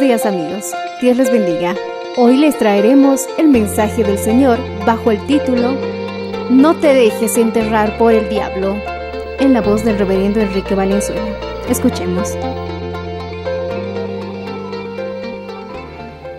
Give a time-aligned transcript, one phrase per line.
[0.00, 1.74] Días amigos, Dios les bendiga.
[2.16, 5.76] Hoy les traeremos el mensaje del Señor bajo el título
[6.50, 8.76] No te dejes enterrar por el diablo,
[9.40, 11.36] en la voz del reverendo Enrique Valenzuela.
[11.68, 12.36] Escuchemos.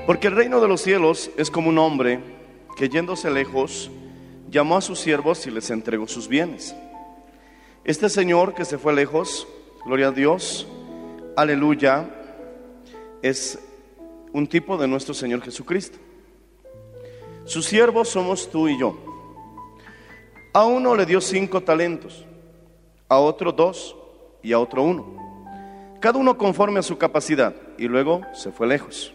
[0.05, 2.21] Porque el reino de los cielos es como un hombre
[2.77, 3.91] que yéndose lejos
[4.49, 6.73] llamó a sus siervos y les entregó sus bienes.
[7.83, 9.49] Este señor que se fue lejos,
[9.85, 10.65] gloria a Dios,
[11.35, 12.18] aleluya,
[13.21, 13.59] es
[14.33, 15.97] un tipo de nuestro Señor Jesucristo.
[17.45, 18.97] Sus siervos somos tú y yo.
[20.53, 22.25] A uno le dio cinco talentos,
[23.07, 23.95] a otro dos
[24.41, 25.97] y a otro uno.
[25.99, 29.13] Cada uno conforme a su capacidad y luego se fue lejos.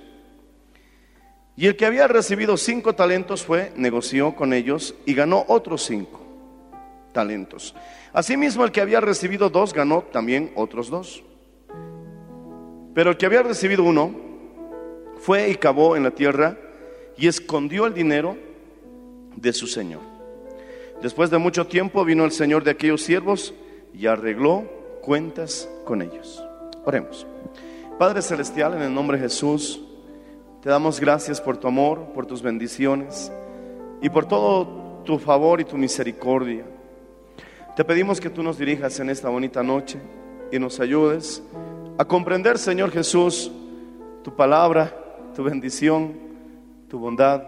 [1.56, 6.20] Y el que había recibido cinco talentos fue, negoció con ellos y ganó otros cinco
[7.12, 7.74] talentos.
[8.12, 11.22] Asimismo, el que había recibido dos ganó también otros dos.
[12.94, 14.14] Pero el que había recibido uno
[15.18, 16.56] fue y cavó en la tierra
[17.16, 18.36] y escondió el dinero
[19.36, 20.00] de su señor.
[21.02, 23.52] Después de mucho tiempo vino el señor de aquellos siervos
[23.92, 24.64] y arregló
[25.02, 26.42] cuentas con ellos.
[26.84, 27.26] Oremos.
[27.98, 29.82] Padre Celestial, en el nombre de Jesús,
[30.62, 33.30] te damos gracias por tu amor, por tus bendiciones
[34.00, 36.64] y por todo tu favor y tu misericordia.
[37.76, 39.98] Te pedimos que tú nos dirijas en esta bonita noche
[40.50, 41.42] y nos ayudes
[41.96, 43.50] a comprender, Señor Jesús,
[44.22, 44.94] tu palabra,
[45.34, 46.14] tu bendición,
[46.88, 47.42] tu bondad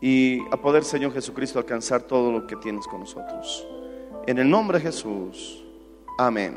[0.00, 3.66] y a poder, Señor Jesucristo, alcanzar todo lo que tienes con nosotros.
[4.26, 5.64] En el nombre de Jesús.
[6.18, 6.56] Amén.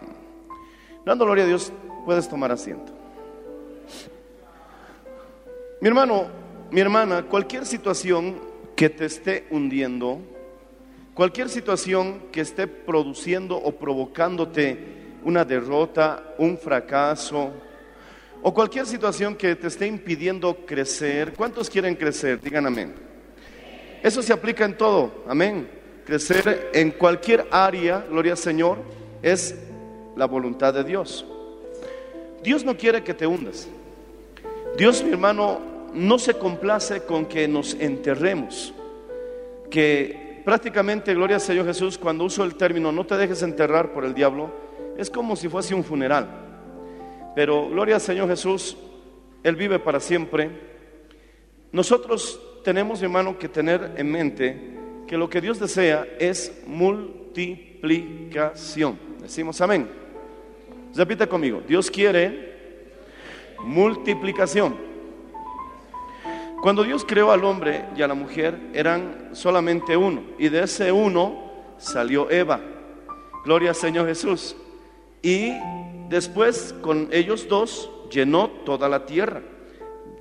[1.06, 1.72] Dando gloria a Dios,
[2.06, 2.92] puedes tomar asiento.
[5.82, 6.26] Mi hermano,
[6.72, 8.36] mi hermana, cualquier situación
[8.76, 10.20] que te esté hundiendo,
[11.14, 17.52] cualquier situación que esté produciendo o provocándote una derrota, un fracaso,
[18.44, 22.42] o cualquier situación que te esté impidiendo crecer, ¿cuántos quieren crecer?
[22.42, 22.94] Digan amén.
[24.02, 25.70] Eso se aplica en todo, amén.
[26.06, 28.80] Crecer en cualquier área, gloria al Señor,
[29.22, 29.56] es
[30.16, 31.26] la voluntad de Dios.
[32.42, 33.68] Dios no quiere que te hundas.
[34.76, 35.60] Dios, mi hermano,
[35.94, 38.74] no se complace con que nos enterremos.
[39.70, 44.04] Que prácticamente, gloria al Señor Jesús, cuando uso el término no te dejes enterrar por
[44.04, 44.50] el diablo,
[44.98, 46.30] es como si fuese un funeral.
[47.36, 48.78] Pero gloria al Señor Jesús,
[49.44, 50.52] Él vive para siempre.
[51.72, 59.00] Nosotros tenemos, hermano, que tener en mente que lo que Dios desea es multiplicación.
[59.22, 59.90] Decimos amén.
[60.96, 62.52] Repite conmigo, Dios quiere
[63.60, 64.76] multiplicación.
[66.62, 70.92] Cuando Dios creó al hombre y a la mujer eran solamente uno y de ese
[70.92, 72.60] uno salió Eva.
[73.44, 74.56] Gloria al Señor Jesús.
[75.22, 75.54] Y
[76.10, 79.42] después con ellos dos llenó toda la tierra.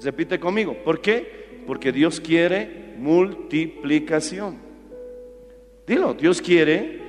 [0.03, 1.63] Repite conmigo, ¿por qué?
[1.67, 4.59] Porque Dios quiere multiplicación.
[5.87, 7.01] Dilo, Dios quiere.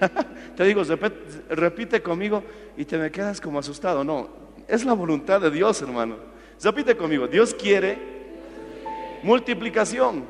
[0.56, 0.82] te digo,
[1.50, 2.42] repite, conmigo
[2.76, 4.04] y te me quedas como asustado.
[4.04, 4.28] No,
[4.68, 6.16] es la voluntad de Dios, hermano.
[6.62, 7.98] Repite conmigo, Dios quiere
[9.22, 10.24] multiplicación.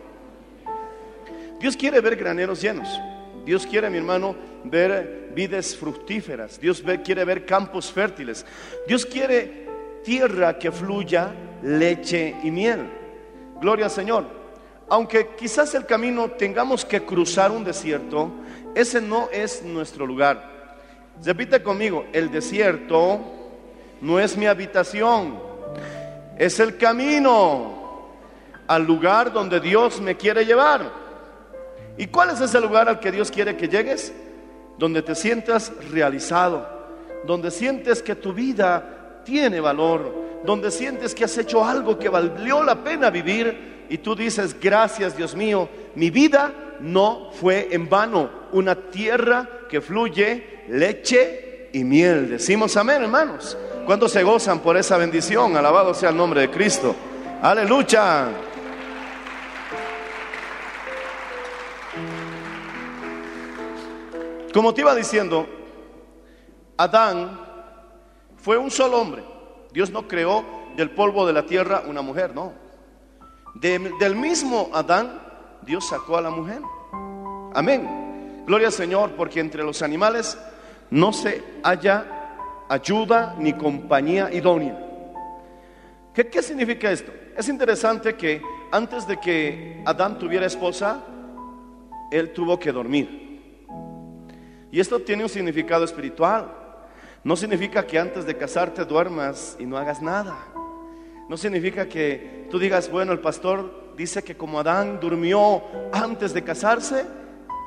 [1.61, 2.89] Dios quiere ver graneros llenos.
[3.44, 6.61] Dios quiere, mi hermano, ver vides fructíferas.
[6.61, 8.47] Dios quiere ver campos fértiles.
[8.87, 9.67] Dios quiere
[10.05, 12.89] tierra que fluya leche y miel.
[13.61, 14.43] Gloria al Señor.
[14.89, 18.31] aunque quizás el camino tengamos que cruzar un desierto,
[18.75, 20.77] ese no es nuestro lugar.
[21.25, 23.19] Repite conmigo, el desierto
[24.03, 25.41] no es mi habitación,
[26.37, 28.11] es el camino
[28.67, 31.02] al lugar donde Dios me quiere llevar.
[31.99, 34.12] ¿Y cuál es ese lugar al que Dios quiere que llegues?
[34.79, 36.67] Donde te sientas realizado,
[37.27, 40.12] donde sientes que tu vida tiene valor,
[40.44, 45.17] donde sientes que has hecho algo que valió la pena vivir y tú dices, gracias
[45.17, 52.31] Dios mío, mi vida no fue en vano, una tierra que fluye leche y miel.
[52.31, 53.56] Decimos amén, hermanos.
[53.87, 55.56] ¿Cuántos se gozan por esa bendición?
[55.56, 56.94] Alabado sea el nombre de Cristo.
[57.43, 58.52] Aleluya.
[64.53, 65.47] Como te iba diciendo,
[66.77, 67.41] Adán
[68.37, 69.23] fue un solo hombre.
[69.73, 70.45] Dios no creó
[70.77, 72.53] del polvo de la tierra una mujer, no.
[73.55, 75.21] De- del mismo Adán,
[75.63, 76.61] Dios sacó a la mujer.
[77.55, 78.43] Amén.
[78.47, 80.39] Gloria al Señor, porque entre los animales
[80.91, 82.07] no se halla
[82.69, 84.79] ayuda ni compañía idónea.
[86.13, 87.13] ¿Qué, qué significa esto?
[87.37, 91.03] Es interesante que antes de que Adán tuviera esposa,
[92.11, 93.22] él tuvo que dormir.
[94.73, 96.51] Y esto tiene un significado espiritual.
[97.23, 100.35] No significa que antes de casarte duermas y no hagas nada.
[101.29, 106.43] No significa que tú digas, bueno, el pastor dice que como Adán durmió antes de
[106.43, 107.05] casarse,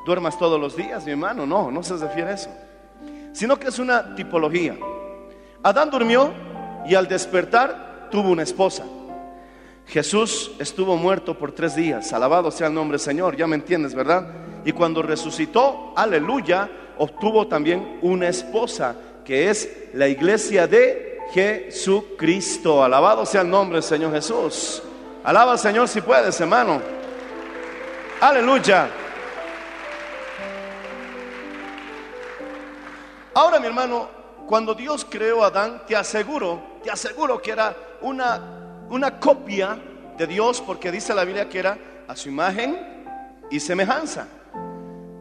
[0.04, 1.46] duermas todos los días, mi hermano.
[1.46, 2.50] No, no se refiere a eso.
[3.34, 4.75] Sino que es una tipología.
[5.62, 6.34] Adán durmió
[6.88, 8.84] y al despertar tuvo una esposa.
[9.86, 12.12] Jesús estuvo muerto por tres días.
[12.13, 13.36] Alabado sea el nombre del Señor.
[13.36, 14.28] Ya me entiendes, ¿verdad?
[14.66, 22.83] Y cuando resucitó, aleluya, obtuvo también una esposa, que es la iglesia de Jesucristo.
[22.83, 24.81] Alabado sea el nombre del Señor Jesús.
[25.24, 26.81] Alaba al Señor si puedes, hermano.
[28.21, 28.89] Aleluya.
[33.33, 34.07] Ahora, mi hermano,
[34.48, 39.77] cuando Dios creó a Adán, te aseguro, te aseguro que era una, una copia
[40.18, 41.77] de Dios, porque dice la Biblia que era
[42.07, 42.77] a su imagen
[43.51, 44.27] y semejanza.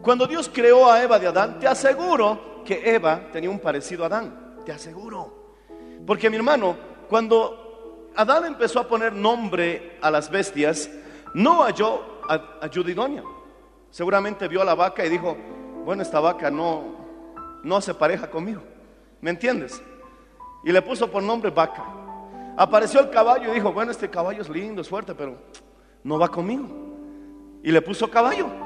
[0.05, 4.05] Cuando Dios creó a Eva de Adán, te aseguro que Eva tenía un parecido a
[4.05, 4.59] Adán.
[4.63, 5.55] Te aseguro.
[6.05, 6.75] Porque mi hermano,
[7.09, 10.91] cuando Adán empezó a poner nombre a las bestias,
[11.33, 13.23] no halló a, a Yudidonia.
[13.89, 15.35] Seguramente vio a la vaca y dijo,
[15.83, 16.83] bueno, esta vaca no,
[17.63, 18.61] no se pareja conmigo.
[19.21, 19.81] ¿Me entiendes?
[20.63, 21.83] Y le puso por nombre vaca.
[22.57, 25.35] Apareció el caballo y dijo, bueno, este caballo es lindo, es fuerte, pero
[26.03, 26.67] no va conmigo.
[27.63, 28.64] Y le puso caballo.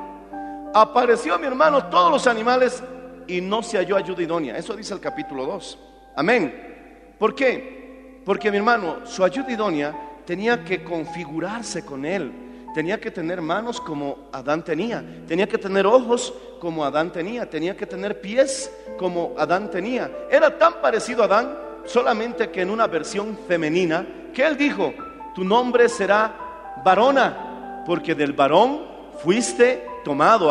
[0.73, 2.83] Apareció mi hermano todos los animales
[3.27, 4.57] y no se halló ayuda idónea.
[4.57, 5.79] Eso dice el capítulo 2.
[6.15, 7.13] Amén.
[7.17, 8.21] ¿Por qué?
[8.25, 12.31] Porque mi hermano, su ayuda idónea tenía que configurarse con él.
[12.75, 15.03] Tenía que tener manos como Adán tenía.
[15.27, 17.49] Tenía que tener ojos como Adán tenía.
[17.49, 20.11] Tenía que tener pies como Adán tenía.
[20.29, 24.93] Era tan parecido a Adán, solamente que en una versión femenina, que él dijo,
[25.33, 28.81] tu nombre será varona, porque del varón
[29.23, 29.88] fuiste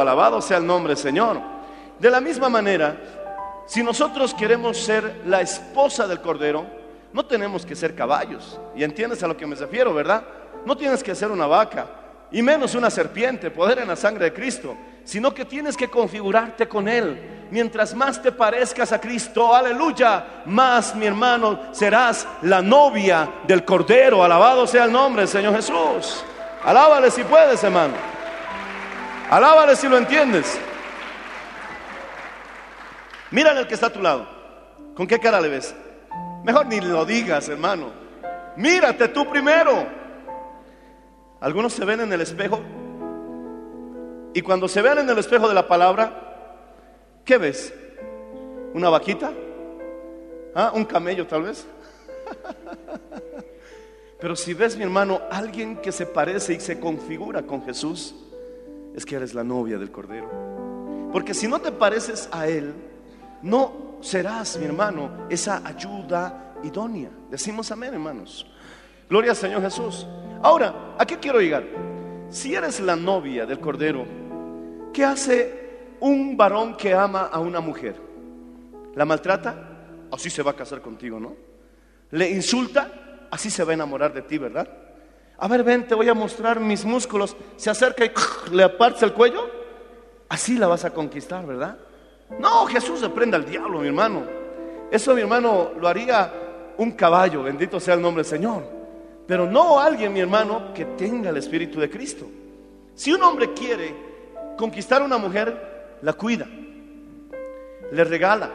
[0.01, 1.41] Alabado sea el nombre Señor.
[1.99, 2.97] De la misma manera,
[3.67, 6.67] si nosotros queremos ser la esposa del Cordero,
[7.13, 8.59] no tenemos que ser caballos.
[8.77, 10.23] Y entiendes a lo que me refiero, ¿verdad?
[10.65, 11.87] No tienes que ser una vaca,
[12.31, 16.69] y menos una serpiente, poder en la sangre de Cristo, sino que tienes que configurarte
[16.69, 17.47] con Él.
[17.51, 24.23] Mientras más te parezcas a Cristo, aleluya, más mi hermano serás la novia del Cordero.
[24.23, 26.23] Alabado sea el nombre del Señor Jesús.
[26.63, 28.18] Alábale si puedes, hermano.
[29.31, 30.59] Alábale si lo entiendes.
[33.31, 34.27] Mira el que está a tu lado.
[34.95, 35.75] ¿Con qué cara le ves?
[36.45, 37.91] Mejor ni lo digas, hermano.
[38.57, 39.87] Mírate tú primero.
[41.41, 42.61] Algunos se ven en el espejo.
[44.33, 47.75] Y cuando se vean en el espejo de la palabra, ¿qué ves?
[48.73, 49.31] ¿Una vaquita?
[50.55, 50.73] ¿Ah?
[50.75, 51.67] ¿Un camello tal vez?
[54.21, 58.15] Pero si ves, mi hermano, alguien que se parece y se configura con Jesús,
[58.95, 60.29] es que eres la novia del Cordero.
[61.13, 62.75] Porque si no te pareces a Él,
[63.43, 67.11] no serás, mi hermano, esa ayuda idónea.
[67.31, 68.47] Decimos amén, hermanos.
[69.09, 70.07] Gloria al Señor Jesús.
[70.43, 71.65] Ahora, ¿a qué quiero llegar?
[72.31, 74.05] Si eres la novia del Cordero,
[74.93, 77.97] ¿qué hace un varón que ama a una mujer?
[78.95, 80.09] ¿La maltrata?
[80.13, 81.35] Así se va a casar contigo, ¿no?
[82.11, 83.27] ¿Le insulta?
[83.31, 84.69] Así se va a enamorar de ti, ¿verdad?
[85.39, 87.37] A ver, ven, te voy a mostrar mis músculos.
[87.57, 88.13] Se acerca y
[88.53, 89.49] le aparta el cuello.
[90.29, 91.79] Así la vas a conquistar, ¿verdad?
[92.39, 94.23] No, Jesús reprenda al diablo, mi hermano.
[94.91, 96.33] Eso, mi hermano, lo haría
[96.77, 98.65] un caballo, bendito sea el nombre del Señor.
[99.27, 102.27] Pero no alguien, mi hermano, que tenga el Espíritu de Cristo.
[102.95, 103.95] Si un hombre quiere
[104.57, 106.47] conquistar a una mujer, la cuida,
[107.93, 108.51] le regala,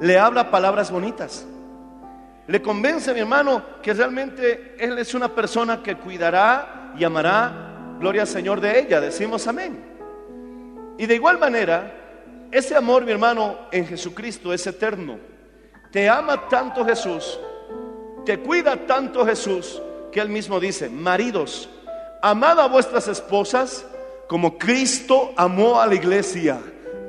[0.00, 1.46] le habla palabras bonitas,
[2.46, 8.22] le convence mi hermano que realmente él es una persona que cuidará y amará, gloria
[8.22, 9.82] al Señor de ella, decimos amén.
[10.98, 15.18] Y de igual manera, ese amor, mi hermano, en Jesucristo es eterno.
[15.90, 17.38] Te ama tanto Jesús,
[18.24, 19.80] te cuida tanto Jesús,
[20.12, 21.68] que él mismo dice, maridos,
[22.22, 23.84] amad a vuestras esposas
[24.28, 26.58] como Cristo amó a la iglesia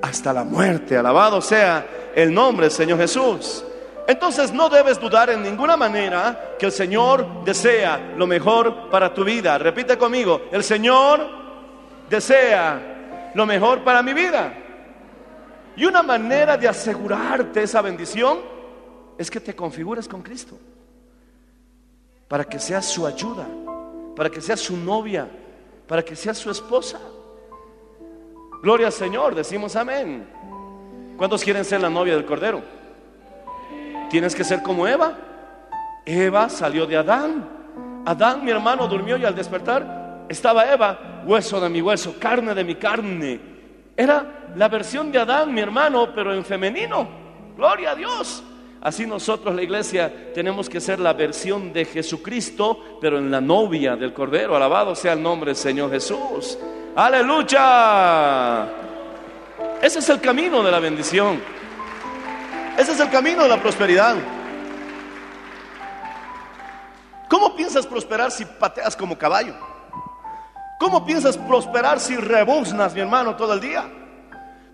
[0.02, 0.98] hasta la muerte.
[0.98, 3.64] Alabado sea el nombre del Señor Jesús.
[4.08, 9.24] Entonces no debes dudar en ninguna manera que el Señor desea lo mejor para tu
[9.24, 9.58] vida.
[9.58, 11.22] Repite conmigo, el Señor
[12.10, 14.54] desea lo mejor para mi vida.
[15.76, 18.40] Y una manera de asegurarte esa bendición
[19.18, 20.58] es que te configures con Cristo.
[22.28, 23.48] Para que seas su ayuda,
[24.16, 25.28] para que seas su novia,
[25.88, 27.00] para que seas su esposa.
[28.62, 30.28] Gloria al Señor, decimos amén.
[31.18, 32.85] ¿Cuántos quieren ser la novia del Cordero?
[34.10, 35.18] Tienes que ser como Eva.
[36.06, 37.50] Eva salió de Adán.
[38.06, 42.64] Adán, mi hermano, durmió y al despertar estaba Eva, hueso de mi hueso, carne de
[42.64, 43.40] mi carne.
[43.96, 47.08] Era la versión de Adán, mi hermano, pero en femenino.
[47.56, 48.44] Gloria a Dios.
[48.82, 53.96] Así nosotros, la iglesia, tenemos que ser la versión de Jesucristo, pero en la novia
[53.96, 54.56] del Cordero.
[54.56, 56.58] Alabado sea el nombre del Señor Jesús.
[56.96, 58.68] Aleluya.
[59.82, 61.42] Ese es el camino de la bendición.
[62.78, 64.16] Ese es el camino de la prosperidad.
[67.30, 69.56] ¿Cómo piensas prosperar si pateas como caballo?
[70.78, 73.90] ¿Cómo piensas prosperar si rebuznas, mi hermano, todo el día?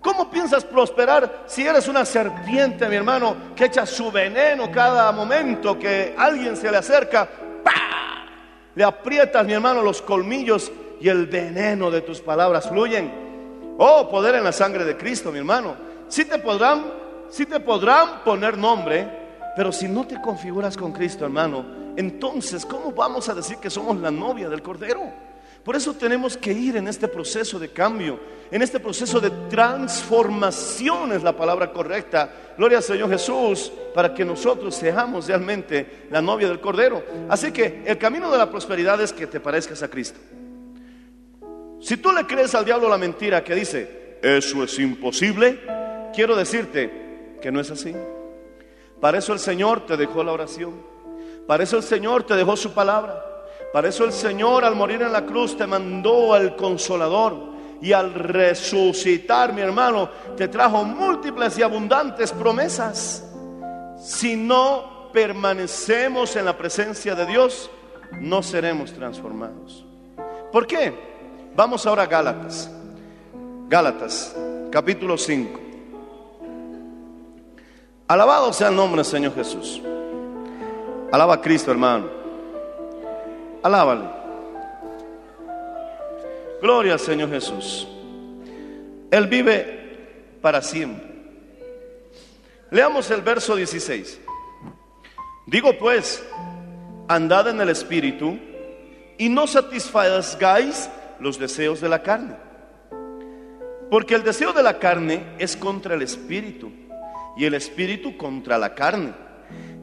[0.00, 5.78] ¿Cómo piensas prosperar si eres una serpiente, mi hermano, que echa su veneno cada momento
[5.78, 7.28] que alguien se le acerca?
[7.62, 8.26] ¡pah!
[8.74, 13.76] Le aprietas, mi hermano, los colmillos y el veneno de tus palabras fluyen.
[13.78, 15.76] Oh, poder en la sangre de Cristo, mi hermano.
[16.08, 17.01] Si te podrán,
[17.32, 19.08] si te podrán poner nombre,
[19.56, 21.64] pero si no te configuras con Cristo, hermano,
[21.96, 25.02] entonces, ¿cómo vamos a decir que somos la novia del Cordero?
[25.64, 28.20] Por eso tenemos que ir en este proceso de cambio,
[28.50, 32.30] en este proceso de transformación es la palabra correcta.
[32.58, 37.02] Gloria al Señor Jesús, para que nosotros seamos realmente la novia del Cordero.
[37.30, 40.20] Así que el camino de la prosperidad es que te parezcas a Cristo.
[41.80, 45.60] Si tú le crees al diablo la mentira que dice, eso es imposible,
[46.12, 47.01] quiero decirte
[47.42, 47.94] que no es así.
[49.00, 50.74] Para eso el Señor te dejó la oración.
[51.46, 53.22] Para eso el Señor te dejó su palabra.
[53.72, 58.14] Para eso el Señor al morir en la cruz te mandó al consolador y al
[58.14, 63.28] resucitar, mi hermano, te trajo múltiples y abundantes promesas.
[64.00, 67.70] Si no permanecemos en la presencia de Dios,
[68.20, 69.84] no seremos transformados.
[70.52, 70.94] ¿Por qué?
[71.56, 72.70] Vamos ahora a Gálatas.
[73.68, 74.36] Gálatas,
[74.70, 75.71] capítulo 5.
[78.12, 79.80] Alabado sea el nombre Señor Jesús.
[81.10, 82.10] Alaba a Cristo, hermano.
[83.62, 84.04] Alábale.
[86.60, 87.88] Gloria al Señor Jesús.
[89.10, 91.10] Él vive para siempre.
[92.70, 94.20] Leamos el verso 16.
[95.46, 96.22] Digo pues,
[97.08, 98.38] andad en el Espíritu
[99.16, 102.36] y no satisfagáis los deseos de la carne.
[103.90, 106.82] Porque el deseo de la carne es contra el Espíritu
[107.36, 109.12] y el Espíritu contra la carne.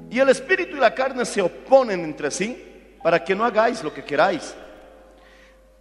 [0.09, 2.65] Y el Espíritu y la carne se oponen entre sí
[3.03, 4.55] para que no hagáis lo que queráis.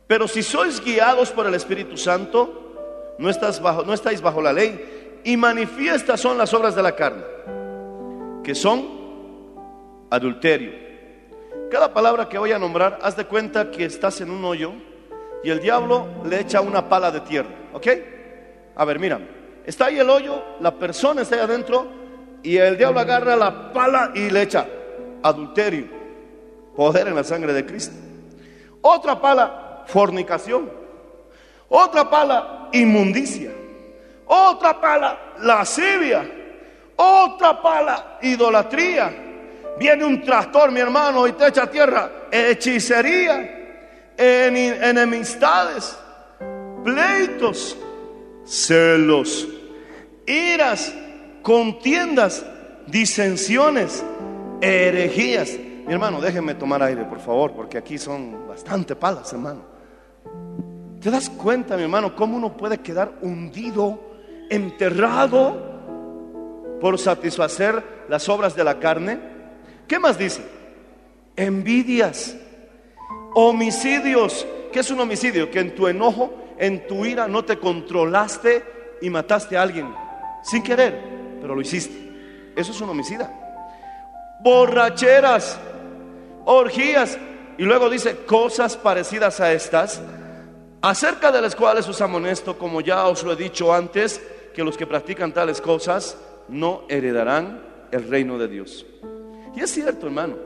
[0.07, 4.53] Pero si sois guiados por el Espíritu Santo, no, estás bajo, no estáis bajo la
[4.53, 5.21] ley.
[5.25, 7.23] Y manifiestas son las obras de la carne,
[8.43, 8.89] que son
[10.11, 10.73] adulterio.
[11.71, 14.73] Cada palabra que voy a nombrar, haz de cuenta que estás en un hoyo
[15.45, 17.51] y el diablo le echa una pala de tierra.
[17.75, 17.87] ¿Ok?
[18.77, 19.21] A ver, mira,
[19.69, 21.87] está ahí el hoyo, la persona está ahí adentro
[22.43, 24.67] y el diablo agarra la pala y le echa
[25.23, 25.87] adulterio.
[26.77, 27.95] Poder en la sangre de Cristo.
[28.81, 30.71] Otra pala, fornicación.
[31.69, 33.51] Otra pala, inmundicia.
[34.27, 36.25] Otra pala, lascivia.
[36.97, 39.13] Otra pala, idolatría.
[39.79, 42.11] Viene un trastor, mi hermano, y te echa tierra.
[42.31, 45.99] Hechicería, en- enemistades,
[46.85, 47.77] pleitos,
[48.45, 49.49] celos,
[50.28, 50.94] iras,
[51.42, 52.44] contiendas,
[52.87, 54.04] disensiones,
[54.61, 55.56] herejías.
[55.87, 59.62] Mi hermano, déjenme tomar aire, por favor, porque aquí son bastante palas, hermano.
[61.00, 63.99] ¿Te das cuenta, mi hermano, cómo uno puede quedar hundido,
[64.50, 65.56] enterrado
[66.80, 69.18] por satisfacer las obras de la carne?
[69.87, 70.42] ¿Qué más dice?
[71.37, 72.37] Envidias,
[73.35, 75.50] homicidios, ¿qué es un homicidio?
[75.50, 78.64] Que en tu enojo, en tu ira, no te controlaste
[79.00, 80.08] y mataste a alguien
[80.42, 82.52] sin querer, pero lo hiciste.
[82.57, 83.30] Eso es un homicida.
[84.40, 85.59] Borracheras,
[86.45, 87.18] orgías,
[87.57, 90.00] y luego dice cosas parecidas a estas,
[90.80, 94.23] acerca de las cuales os amonesto, como ya os lo he dicho antes,
[94.54, 96.16] que los que practican tales cosas
[96.49, 98.87] no heredarán el reino de Dios.
[99.54, 100.37] Y es cierto, hermano,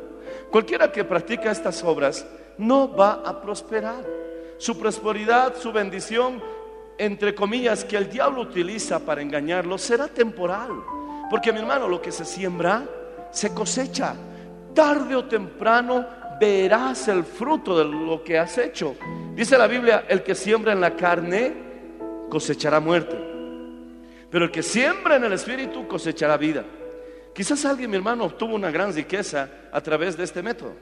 [0.51, 2.27] cualquiera que practica estas obras
[2.59, 4.05] no va a prosperar.
[4.59, 6.43] Su prosperidad, su bendición,
[7.05, 10.71] entre comillas, que el diablo utiliza para engañarlo, será temporal.
[11.29, 12.85] Porque mi hermano, lo que se siembra,
[13.33, 14.15] se cosecha.
[14.73, 16.07] Tarde o temprano
[16.39, 18.95] verás el fruto de lo que has hecho.
[19.35, 21.53] Dice la Biblia, el que siembra en la carne
[22.31, 23.19] cosechará muerte.
[24.31, 26.65] Pero el que siembra en el espíritu cosechará vida.
[27.35, 30.75] Quizás alguien, mi hermano, obtuvo una gran riqueza a través de este método.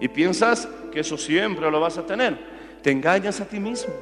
[0.00, 2.36] Y piensas que eso siempre lo vas a tener.
[2.82, 3.94] Te engañas a ti mismo.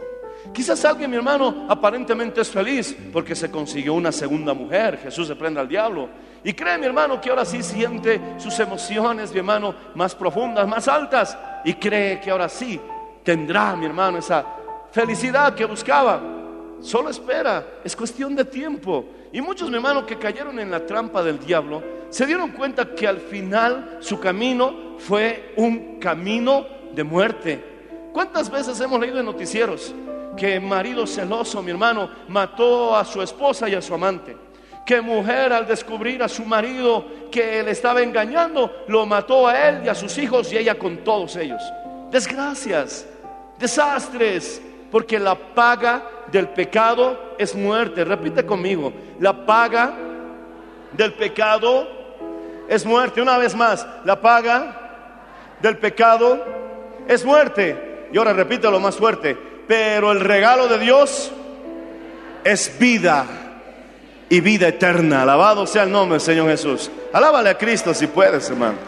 [0.53, 4.99] Quizás alguien, mi hermano, aparentemente es feliz porque se consiguió una segunda mujer.
[4.99, 6.09] Jesús se prende al diablo.
[6.43, 10.89] Y cree, mi hermano, que ahora sí siente sus emociones, mi hermano, más profundas, más
[10.89, 11.39] altas.
[11.65, 12.81] Y cree que ahora sí
[13.23, 14.45] tendrá, mi hermano, esa
[14.91, 16.21] felicidad que buscaba.
[16.81, 19.05] Solo espera, es cuestión de tiempo.
[19.33, 23.07] Y muchos, mi hermano, que cayeron en la trampa del diablo, se dieron cuenta que
[23.07, 27.65] al final su camino fue un camino de muerte.
[28.13, 29.95] ¿Cuántas veces hemos leído en noticieros
[30.37, 34.37] que marido celoso, mi hermano, mató a su esposa y a su amante?
[34.85, 39.83] Que mujer al descubrir a su marido que le estaba engañando, lo mató a él
[39.85, 41.63] y a sus hijos y ella con todos ellos.
[42.11, 43.07] Desgracias,
[43.59, 44.61] desastres,
[44.91, 48.05] porque la paga del pecado es muerte.
[48.05, 49.95] Repite conmigo, la paga
[50.93, 51.89] del pecado
[52.69, 53.23] es muerte.
[53.23, 56.45] Una vez más, la paga del pecado
[57.09, 58.09] es muerte.
[58.13, 59.37] Y ahora repítelo más fuerte,
[59.67, 61.33] pero el regalo de Dios
[62.45, 63.27] es vida
[64.29, 65.23] y vida eterna.
[65.23, 66.91] Alabado sea el nombre del Señor Jesús.
[67.13, 68.79] Alábale a Cristo si puedes, hermano.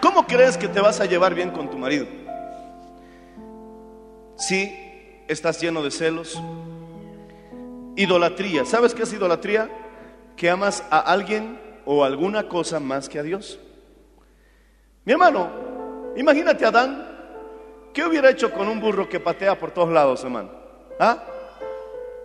[0.00, 2.06] ¿Cómo crees que te vas a llevar bien con tu marido?
[4.36, 4.72] Si
[5.28, 6.40] estás lleno de celos,
[7.96, 8.64] idolatría.
[8.64, 9.68] ¿Sabes qué es idolatría?
[10.36, 13.58] Que amas a alguien o alguna cosa más que a Dios.
[15.04, 15.50] Mi hermano,
[16.16, 17.06] imagínate a Adán.
[17.92, 20.50] ¿Qué hubiera hecho con un burro que patea por todos lados, hermano?
[20.98, 21.24] ¿Ah?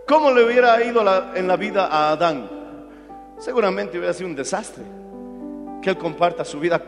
[0.08, 1.02] ¿Cómo le hubiera ido
[1.34, 2.50] en la vida a Adán?
[3.40, 4.84] Seguramente hubiera sido un desastre.
[5.82, 6.82] Que él comparta su vida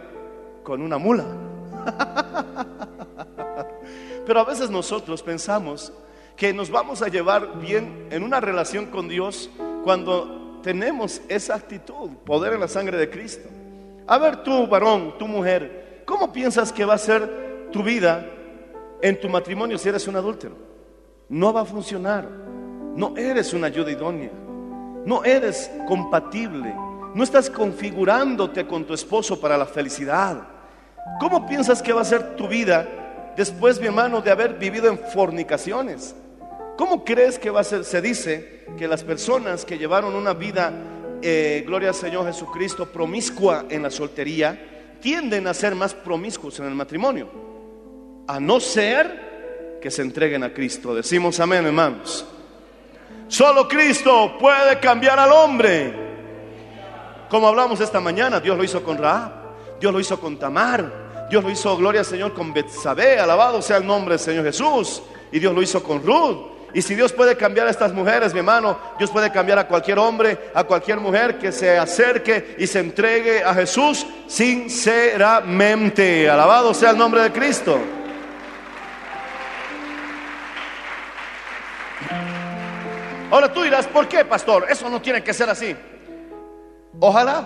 [0.63, 1.25] con una mula.
[4.25, 5.93] Pero a veces nosotros pensamos
[6.35, 9.49] que nos vamos a llevar bien en una relación con Dios
[9.83, 13.47] cuando tenemos esa actitud, poder en la sangre de Cristo.
[14.07, 18.25] A ver tú, varón, tu mujer, ¿cómo piensas que va a ser tu vida
[19.01, 20.55] en tu matrimonio si eres un adúltero?
[21.29, 22.27] No va a funcionar.
[22.95, 24.31] No eres una ayuda idónea.
[25.05, 26.73] No eres compatible.
[27.13, 30.41] No estás configurándote con tu esposo para la felicidad.
[31.19, 32.87] ¿Cómo piensas que va a ser tu vida
[33.35, 36.15] después, mi hermano, de haber vivido en fornicaciones?
[36.77, 37.83] ¿Cómo crees que va a ser?
[37.83, 40.71] Se dice que las personas que llevaron una vida,
[41.21, 46.65] eh, gloria al Señor Jesucristo, promiscua en la soltería, tienden a ser más promiscuos en
[46.65, 47.29] el matrimonio.
[48.27, 50.93] A no ser que se entreguen a Cristo.
[50.93, 52.25] Decimos amén, hermanos.
[53.27, 55.93] Solo Cristo puede cambiar al hombre.
[57.29, 59.31] Como hablamos esta mañana, Dios lo hizo con Raab,
[59.79, 63.77] Dios lo hizo con Tamar, Dios lo hizo, gloria al Señor, con Betsabé, alabado sea
[63.77, 65.01] el nombre del Señor Jesús,
[65.31, 66.56] y Dios lo hizo con Ruth.
[66.77, 69.97] Y si Dios puede cambiar a estas mujeres, mi hermano, Dios puede cambiar a cualquier
[69.97, 76.29] hombre, a cualquier mujer que se acerque y se entregue a Jesús sinceramente.
[76.29, 77.79] Alabado sea el nombre de Cristo.
[83.31, 84.67] Ahora tú dirás, ¿por qué, pastor?
[84.69, 85.75] Eso no tiene que ser así.
[86.99, 87.43] Ojalá,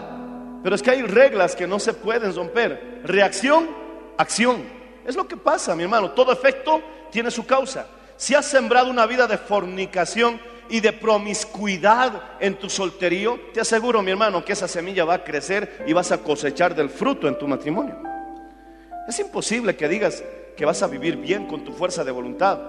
[0.62, 3.00] pero es que hay reglas que no se pueden romper.
[3.06, 3.70] Reacción,
[4.18, 4.62] acción.
[5.08, 6.12] Es lo que pasa, mi hermano.
[6.12, 7.88] Todo efecto tiene su causa.
[8.22, 14.04] Si has sembrado una vida de fornicación y de promiscuidad en tu solterío, te aseguro,
[14.04, 17.40] mi hermano, que esa semilla va a crecer y vas a cosechar del fruto en
[17.40, 17.98] tu matrimonio.
[19.08, 20.24] Es imposible que digas
[20.56, 22.60] que vas a vivir bien con tu fuerza de voluntad.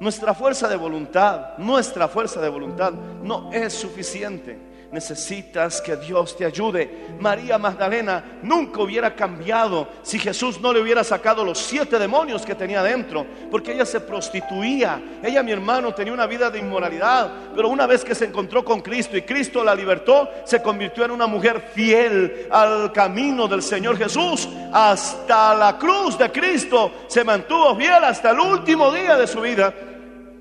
[0.00, 4.58] Nuestra fuerza de voluntad, nuestra fuerza de voluntad no es suficiente.
[4.94, 7.08] Necesitas que Dios te ayude.
[7.18, 12.54] María Magdalena nunca hubiera cambiado si Jesús no le hubiera sacado los siete demonios que
[12.54, 15.02] tenía dentro, porque ella se prostituía.
[15.22, 18.80] Ella, mi hermano, tenía una vida de inmoralidad, pero una vez que se encontró con
[18.80, 23.98] Cristo y Cristo la libertó, se convirtió en una mujer fiel al camino del Señor
[23.98, 24.48] Jesús.
[24.72, 29.74] Hasta la cruz de Cristo se mantuvo fiel hasta el último día de su vida.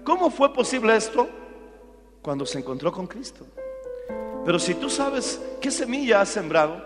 [0.04, 1.28] ¿Cómo fue posible esto?
[2.22, 3.46] Cuando se encontró con Cristo.
[4.46, 6.82] Pero si tú sabes qué semilla has sembrado,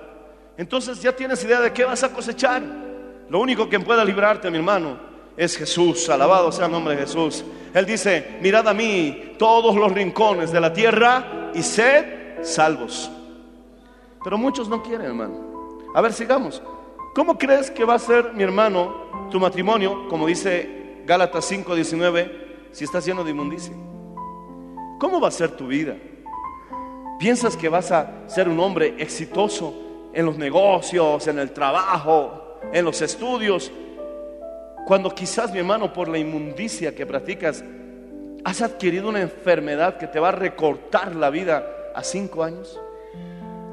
[0.57, 2.61] entonces ya tienes idea de qué vas a cosechar.
[3.29, 4.97] Lo único que pueda librarte, mi hermano,
[5.35, 6.09] es Jesús.
[6.09, 7.43] Alabado sea el nombre de Jesús.
[7.73, 13.09] Él dice, mirad a mí todos los rincones de la tierra y sed salvos.
[14.23, 15.79] Pero muchos no quieren, hermano.
[15.93, 16.61] A ver, sigamos.
[17.13, 22.83] ¿Cómo crees que va a ser, mi hermano, tu matrimonio, como dice Gálatas 5:19, si
[22.83, 23.73] estás lleno de inmundicia?
[24.99, 25.95] ¿Cómo va a ser tu vida?
[27.19, 29.73] ¿Piensas que vas a ser un hombre exitoso
[30.13, 33.71] en los negocios, en el trabajo, en los estudios?
[34.85, 37.63] Cuando quizás, mi hermano, por la inmundicia que practicas,
[38.43, 42.79] has adquirido una enfermedad que te va a recortar la vida a cinco años,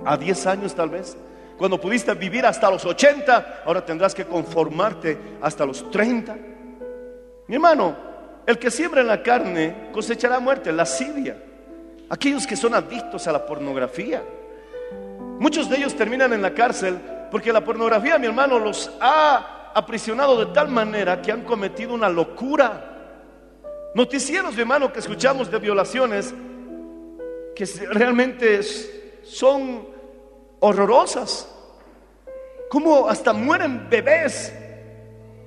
[0.06, 1.16] a diez años tal vez.
[1.58, 6.36] Cuando pudiste vivir hasta los 80, ahora tendrás que conformarte hasta los 30.
[7.46, 7.94] Mi hermano,
[8.46, 11.36] el que siembra en la carne cosechará muerte, lascivia.
[12.08, 14.22] Aquellos que son adictos a la pornografía.
[15.38, 16.98] Muchos de ellos terminan en la cárcel
[17.30, 22.08] porque la pornografía, mi hermano, los ha aprisionado de tal manera que han cometido una
[22.08, 22.90] locura.
[23.94, 26.32] Noticieros, mi hermano, que escuchamos de violaciones
[27.54, 28.60] que realmente
[29.22, 29.86] son
[30.60, 31.50] horrorosas.
[32.68, 34.52] Como hasta mueren bebés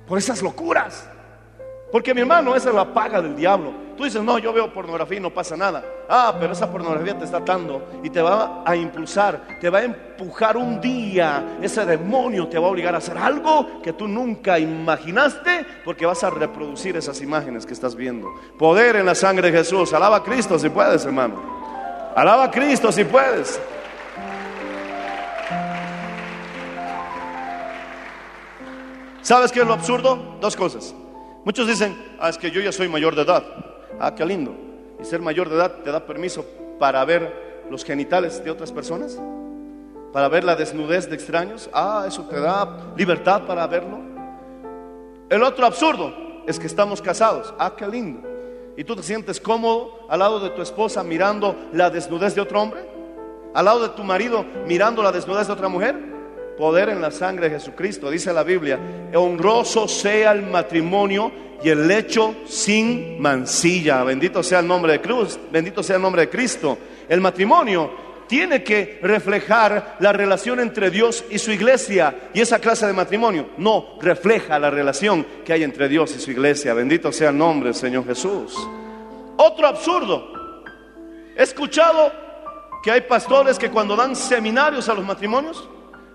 [0.06, 1.08] por esas locuras.
[1.90, 3.87] Porque mi hermano, esa es la paga del diablo.
[3.98, 5.84] Tú dices, no, yo veo pornografía y no pasa nada.
[6.08, 9.82] Ah, pero esa pornografía te está atando y te va a impulsar, te va a
[9.82, 11.58] empujar un día.
[11.60, 16.22] Ese demonio te va a obligar a hacer algo que tú nunca imaginaste porque vas
[16.22, 18.28] a reproducir esas imágenes que estás viendo.
[18.56, 19.92] Poder en la sangre de Jesús.
[19.92, 21.34] Alaba a Cristo si puedes, hermano.
[22.14, 23.60] Alaba a Cristo si puedes.
[29.22, 30.38] ¿Sabes qué es lo absurdo?
[30.40, 30.94] Dos cosas.
[31.44, 33.42] Muchos dicen, ah, es que yo ya soy mayor de edad.
[34.00, 34.54] Ah, qué lindo.
[35.00, 36.44] ¿Y ser mayor de edad te da permiso
[36.78, 39.20] para ver los genitales de otras personas?
[40.12, 41.68] ¿Para ver la desnudez de extraños?
[41.72, 43.98] Ah, eso te da libertad para verlo.
[45.28, 46.14] El otro absurdo
[46.46, 47.52] es que estamos casados.
[47.58, 48.26] Ah, qué lindo.
[48.76, 52.62] ¿Y tú te sientes cómodo al lado de tu esposa mirando la desnudez de otro
[52.62, 52.80] hombre?
[53.52, 55.96] ¿Al lado de tu marido mirando la desnudez de otra mujer?
[56.58, 58.10] Poder en la sangre de Jesucristo.
[58.10, 58.78] Dice la Biblia,
[59.14, 61.30] honroso sea el matrimonio
[61.62, 64.02] y el lecho sin mancilla.
[64.02, 66.76] Bendito sea el nombre de Cruz, bendito sea el nombre de Cristo.
[67.08, 72.30] El matrimonio tiene que reflejar la relación entre Dios y su iglesia.
[72.34, 76.30] Y esa clase de matrimonio no refleja la relación que hay entre Dios y su
[76.30, 76.74] iglesia.
[76.74, 78.54] Bendito sea el nombre del Señor Jesús.
[79.36, 80.32] Otro absurdo.
[81.36, 82.12] He escuchado
[82.82, 85.68] que hay pastores que cuando dan seminarios a los matrimonios,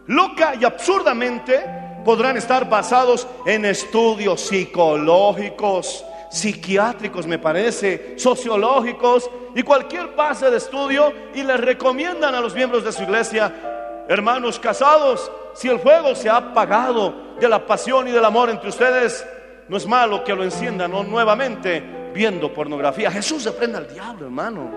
[0.08, 1.64] loca y absurdamente
[2.04, 11.14] podrán estar basados en estudios psicológicos, psiquiátricos, me parece, sociológicos y cualquier base de estudio
[11.34, 16.30] y les recomiendan a los miembros de su iglesia, hermanos casados, si el fuego se
[16.30, 19.26] ha apagado de la pasión y del amor entre ustedes,
[19.70, 23.12] no es malo que lo enciendan nuevamente viendo pornografía.
[23.12, 24.72] Jesús reprenda al diablo, hermano.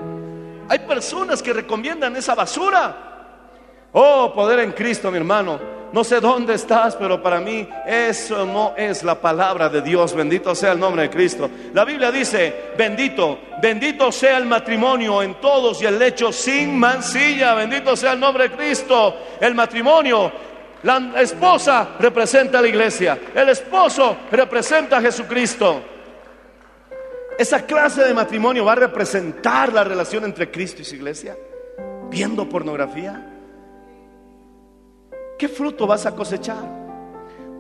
[0.69, 3.16] Hay personas que recomiendan esa basura
[3.93, 5.77] Oh, poder en Cristo, mi hermano.
[5.93, 10.15] No sé dónde estás, pero para mí eso no es la palabra de Dios.
[10.15, 11.49] Bendito sea el nombre de Cristo.
[11.73, 17.55] La Biblia dice, bendito, bendito sea el matrimonio en todos y el lecho sin mancilla.
[17.55, 19.17] Bendito sea el nombre de Cristo.
[19.41, 20.33] El matrimonio,
[20.83, 23.19] la esposa representa a la iglesia.
[23.35, 25.81] El esposo representa a Jesucristo.
[27.39, 31.37] Esa clase de matrimonio va a representar la relación entre Cristo y su iglesia.
[32.11, 33.36] Viendo pornografía
[35.39, 36.87] ¿qué fruto vas a cosechar?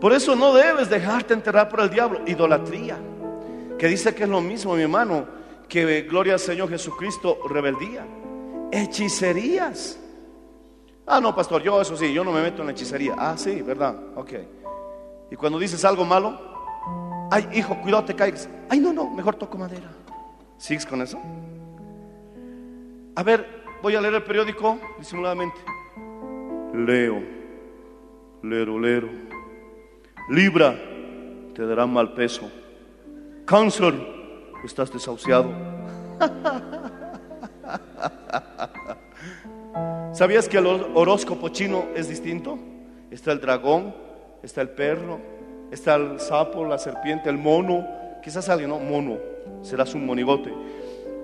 [0.01, 2.21] Por eso no debes dejarte enterrar por el diablo.
[2.27, 2.99] Idolatría,
[3.79, 5.27] que dice que es lo mismo, mi hermano,
[5.69, 8.07] que gloria al Señor Jesucristo, rebeldía.
[8.71, 9.99] Hechicerías.
[11.07, 13.15] Ah, no, pastor, yo eso sí, yo no me meto en hechicería.
[13.17, 13.97] Ah, sí, ¿verdad?
[14.17, 14.33] Ok.
[15.31, 16.39] Y cuando dices algo malo,
[17.31, 18.49] ay, hijo, cuidado, te caigas.
[18.69, 19.91] Ay, no, no, mejor toco madera.
[20.59, 21.19] ¿Sigues con eso?
[23.15, 25.59] A ver, voy a leer el periódico disimuladamente.
[26.75, 27.36] Leo
[28.51, 29.09] lero, lero.
[30.29, 30.77] Libra,
[31.55, 32.51] te dará mal peso.
[33.45, 33.95] Cáncer,
[34.65, 35.53] estás desahuciado.
[40.13, 42.59] ¿Sabías que el horóscopo chino es distinto?
[43.11, 43.95] Está el dragón,
[44.43, 45.21] está el perro,
[45.71, 47.87] está el sapo, la serpiente, el mono.
[48.23, 49.19] Quizás alguien, no, mono,
[49.63, 50.53] serás un monigote.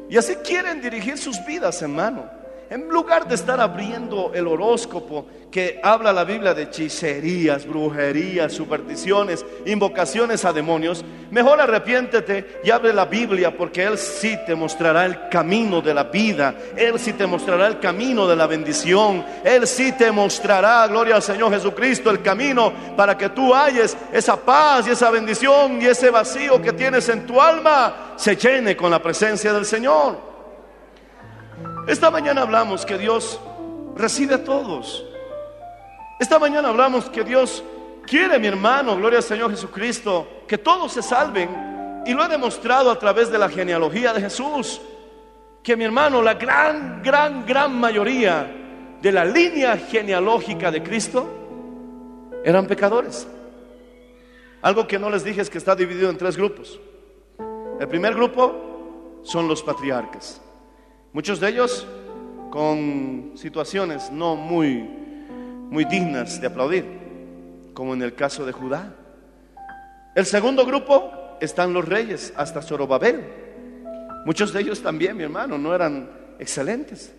[0.08, 2.41] Y así quieren dirigir sus vidas, hermano.
[2.72, 9.44] En lugar de estar abriendo el horóscopo que habla la Biblia de hechicerías, brujerías, supersticiones,
[9.66, 15.28] invocaciones a demonios, mejor arrepiéntete y abre la Biblia porque Él sí te mostrará el
[15.28, 19.92] camino de la vida, Él sí te mostrará el camino de la bendición, Él sí
[19.92, 24.92] te mostrará, gloria al Señor Jesucristo, el camino para que tú halles esa paz y
[24.92, 29.52] esa bendición y ese vacío que tienes en tu alma se llene con la presencia
[29.52, 30.31] del Señor.
[31.86, 33.40] Esta mañana hablamos que Dios
[33.96, 35.04] recibe a todos.
[36.20, 37.64] Esta mañana hablamos que Dios
[38.06, 42.02] quiere, mi hermano, gloria al Señor Jesucristo, que todos se salven.
[42.06, 44.80] Y lo he demostrado a través de la genealogía de Jesús.
[45.62, 48.46] Que mi hermano, la gran, gran, gran mayoría
[49.00, 51.28] de la línea genealógica de Cristo
[52.44, 53.26] eran pecadores.
[54.62, 56.78] Algo que no les dije es que está dividido en tres grupos.
[57.80, 60.41] El primer grupo son los patriarcas.
[61.14, 61.86] Muchos de ellos
[62.48, 64.88] con situaciones no muy,
[65.68, 66.86] muy dignas de aplaudir,
[67.74, 68.94] como en el caso de Judá.
[70.14, 73.24] El segundo grupo están los reyes, hasta Zorobabel.
[74.24, 77.14] Muchos de ellos también, mi hermano, no eran excelentes.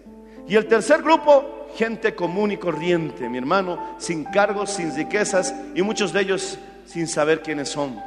[0.48, 5.84] Y el tercer grupo, gente común y corriente, mi hermano, sin cargos, sin riquezas y
[5.84, 8.02] muchos de ellos sin saber quiénes son.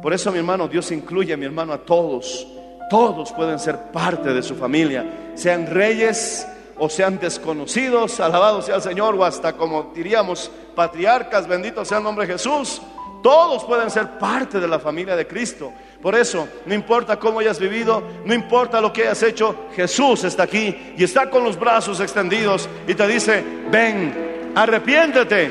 [0.00, 2.51] Por eso, mi hermano, Dios incluye, mi hermano, a todos
[2.92, 8.82] todos pueden ser parte de su familia, sean reyes o sean desconocidos, alabado sea el
[8.82, 12.82] Señor, o hasta como diríamos, patriarcas, bendito sea el nombre de Jesús.
[13.22, 15.72] Todos pueden ser parte de la familia de Cristo.
[16.02, 20.42] Por eso, no importa cómo hayas vivido, no importa lo que hayas hecho, Jesús está
[20.42, 25.50] aquí y está con los brazos extendidos y te dice, ven, arrepiéntete,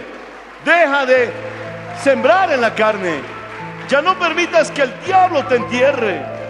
[0.64, 1.32] deja de
[2.04, 3.16] sembrar en la carne,
[3.90, 6.41] ya no permitas que el diablo te entierre.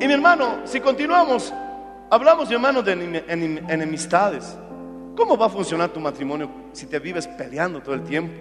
[0.00, 1.52] Y mi hermano, si continuamos,
[2.08, 2.92] hablamos, mi hermano, de
[3.68, 4.56] enemistades.
[5.16, 8.32] ¿Cómo va a funcionar tu matrimonio si te vives peleando todo el tiempo?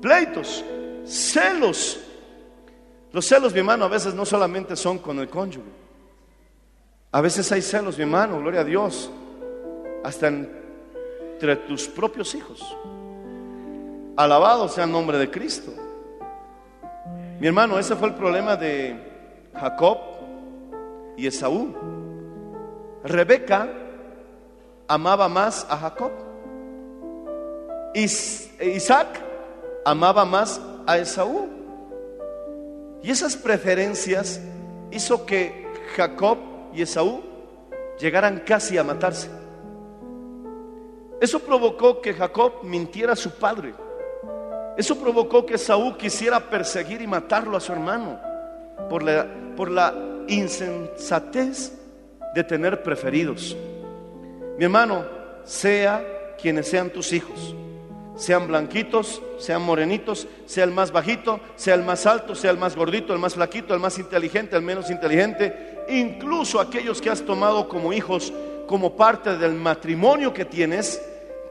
[0.00, 0.64] Pleitos,
[1.04, 2.00] celos.
[3.12, 5.68] Los celos, mi hermano, a veces no solamente son con el cónyuge.
[7.12, 9.10] A veces hay celos, mi hermano, gloria a Dios,
[10.02, 12.76] hasta entre tus propios hijos.
[14.16, 15.72] Alabado sea el nombre de Cristo.
[17.38, 18.96] Mi hermano, ese fue el problema de
[19.54, 20.15] Jacob
[21.16, 21.74] y Esaú.
[23.04, 23.68] Rebeca
[24.88, 26.12] amaba más a Jacob.
[27.94, 29.22] Isaac
[29.84, 31.48] amaba más a Esaú.
[33.02, 34.40] Y esas preferencias
[34.90, 36.38] hizo que Jacob
[36.74, 37.22] y Esaú
[37.98, 39.30] llegaran casi a matarse.
[41.20, 43.74] Eso provocó que Jacob mintiera a su padre.
[44.76, 48.20] Eso provocó que Esaú quisiera perseguir y matarlo a su hermano
[48.90, 49.26] por la,
[49.56, 49.94] por la
[50.28, 51.72] insensatez
[52.34, 53.56] de tener preferidos.
[54.58, 55.04] Mi hermano,
[55.44, 56.04] sea
[56.40, 57.54] quienes sean tus hijos,
[58.16, 62.74] sean blanquitos, sean morenitos, sea el más bajito, sea el más alto, sea el más
[62.76, 67.68] gordito, el más flaquito, el más inteligente, el menos inteligente, incluso aquellos que has tomado
[67.68, 68.32] como hijos,
[68.66, 71.00] como parte del matrimonio que tienes,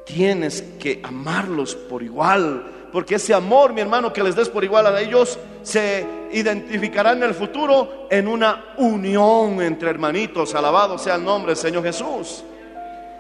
[0.06, 4.88] tienes que amarlos por igual, porque ese amor, mi hermano, que les des por igual
[4.88, 10.56] a ellos, se identificará en el futuro en una unión entre hermanitos.
[10.56, 12.46] Alabado sea el nombre del Señor Jesús.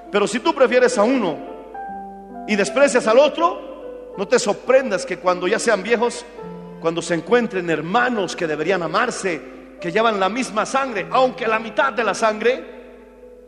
[0.09, 1.37] Pero si tú prefieres a uno
[2.47, 6.25] y desprecias al otro, no te sorprendas que cuando ya sean viejos,
[6.79, 9.41] cuando se encuentren hermanos que deberían amarse,
[9.81, 12.63] que llevan la misma sangre, aunque la mitad de la sangre,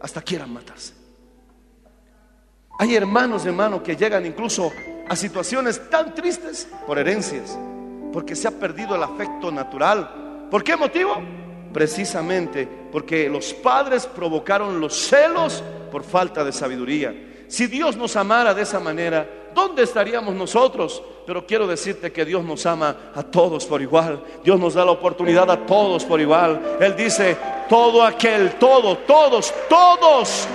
[0.01, 0.96] hasta quieran matarse.
[2.79, 4.71] Hay hermanos, hermanos, que llegan incluso
[5.09, 7.57] a situaciones tan tristes por herencias,
[8.13, 10.47] porque se ha perdido el afecto natural.
[10.51, 11.15] ¿Por qué motivo?
[11.73, 17.15] Precisamente porque los padres provocaron los celos por falta de sabiduría.
[17.47, 21.01] Si Dios nos amara de esa manera, ¿dónde estaríamos nosotros?
[21.25, 24.23] Pero quiero decirte que Dios nos ama a todos por igual.
[24.43, 26.77] Dios nos da la oportunidad a todos por igual.
[26.79, 27.37] Él dice,
[27.69, 30.47] todo aquel, todo, todos, todos,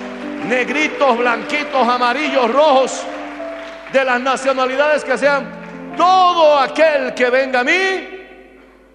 [0.47, 3.05] negritos, blanquitos, amarillos, rojos,
[3.93, 8.23] de las nacionalidades que sean, todo aquel que venga a mí,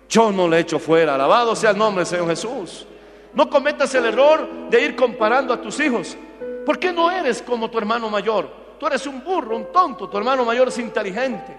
[0.09, 1.15] yo no le echo fuera.
[1.15, 2.87] Alabado sea el nombre del Señor Jesús.
[3.33, 6.17] No cometas el error de ir comparando a tus hijos.
[6.65, 8.49] ¿Por qué no eres como tu hermano mayor?
[8.79, 11.55] Tú eres un burro, un tonto, tu hermano mayor es inteligente.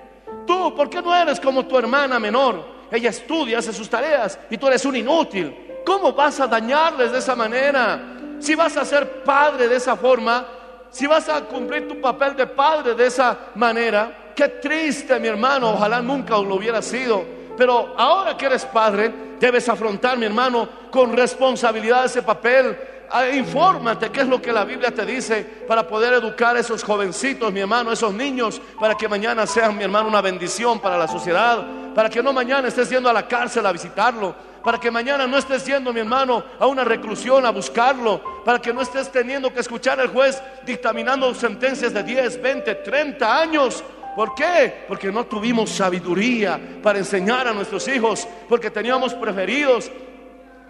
[0.46, 2.79] Tú, ¿por qué no eres como tu hermana menor?
[2.90, 5.81] Ella estudia, hace sus tareas y tú eres un inútil.
[5.85, 8.17] ¿Cómo vas a dañarles de esa manera?
[8.40, 10.46] Si vas a ser padre de esa forma,
[10.90, 15.70] si vas a cumplir tu papel de padre de esa manera, qué triste, mi hermano,
[15.70, 17.24] ojalá nunca lo hubiera sido.
[17.57, 22.79] Pero ahora que eres padre, debes afrontar, mi hermano, con responsabilidad ese papel.
[23.11, 26.85] Ah, Infórmate qué es lo que la Biblia te dice para poder educar a esos
[26.85, 31.09] jovencitos, mi hermano, esos niños, para que mañana sean, mi hermano, una bendición para la
[31.09, 34.35] sociedad, para que no mañana estés yendo a la cárcel a visitarlo,
[34.68, 38.70] para que mañana no estés yendo, mi hermano, a una reclusión a buscarlo, para que
[38.70, 43.83] no estés teniendo que escuchar al juez dictaminando sentencias de 10, 20, 30 años.
[44.14, 44.85] ¿Por qué?
[44.87, 49.90] Porque no tuvimos sabiduría para enseñar a nuestros hijos, porque teníamos preferidos,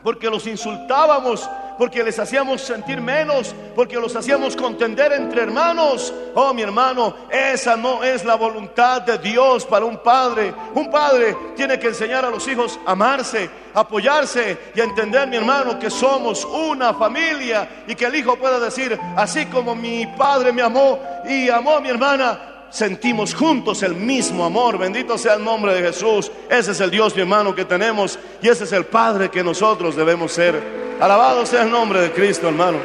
[0.08, 6.14] porque los insultábamos, porque les hacíamos sentir menos, porque los hacíamos contender entre hermanos.
[6.34, 10.54] Oh, mi hermano, esa no es la voluntad de Dios para un padre.
[10.74, 15.36] Un padre tiene que enseñar a los hijos a amarse, apoyarse y a entender, mi
[15.36, 20.52] hermano, que somos una familia y que el hijo pueda decir, así como mi padre
[20.52, 24.78] me amó y amó a mi hermana, sentimos juntos el mismo amor.
[24.78, 26.30] Bendito sea el nombre de Jesús.
[26.50, 29.96] Ese es el Dios, mi hermano, que tenemos y ese es el Padre que nosotros
[29.96, 30.62] debemos ser.
[31.00, 32.78] Alabado sea el nombre de Cristo, hermano.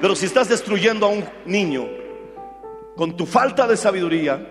[0.00, 1.86] Pero si estás destruyendo a un niño
[2.96, 4.46] con tu falta de sabiduría,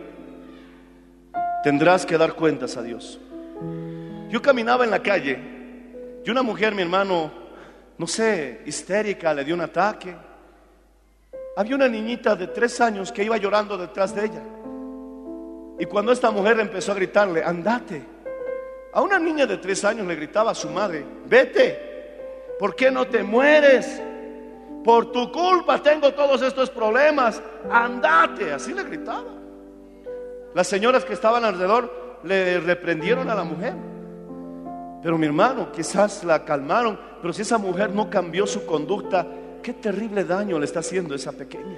[1.63, 3.19] tendrás que dar cuentas a Dios.
[4.29, 5.39] Yo caminaba en la calle
[6.25, 7.31] y una mujer, mi hermano,
[7.97, 10.13] no sé, histérica, le dio un ataque.
[11.58, 14.43] Había una niñita de tres años que iba llorando detrás de ella.
[15.80, 18.06] Y cuando esta mujer empezó a gritarle, andate,
[18.93, 23.08] a una niña de tres años le gritaba a su madre, vete, ¿por qué no
[23.08, 24.00] te mueres?
[24.84, 27.41] Por tu culpa tengo todos estos problemas,
[27.72, 29.34] andate, así le gritaba.
[30.54, 33.74] Las señoras que estaban alrededor le reprendieron a la mujer.
[35.02, 39.26] Pero mi hermano, quizás la calmaron, pero si esa mujer no cambió su conducta,
[39.62, 41.78] qué terrible daño le está haciendo esa pequeña.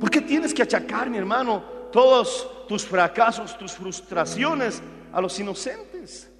[0.00, 4.82] ¿Por qué tienes que achacar, mi hermano, todos tus fracasos, tus frustraciones
[5.12, 6.30] a los inocentes?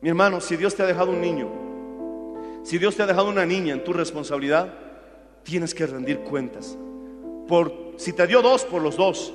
[0.00, 1.50] Mi hermano, si Dios te ha dejado un niño,
[2.64, 4.72] si Dios te ha dejado una niña en tu responsabilidad,
[5.42, 6.76] tienes que rendir cuentas.
[7.46, 9.32] Por si te dio dos, por los dos.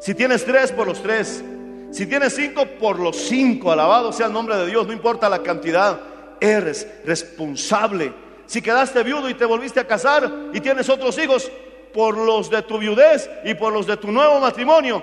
[0.00, 1.44] Si tienes tres, por los tres.
[1.90, 3.70] Si tienes cinco, por los cinco.
[3.70, 6.00] Alabado sea el nombre de Dios, no importa la cantidad.
[6.40, 8.12] Eres responsable.
[8.46, 11.50] Si quedaste viudo y te volviste a casar y tienes otros hijos,
[11.92, 15.02] por los de tu viudez y por los de tu nuevo matrimonio,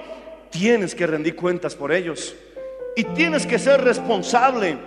[0.49, 2.35] tienes que rendir cuentas por ellos.
[2.95, 4.77] Y tienes que ser responsable.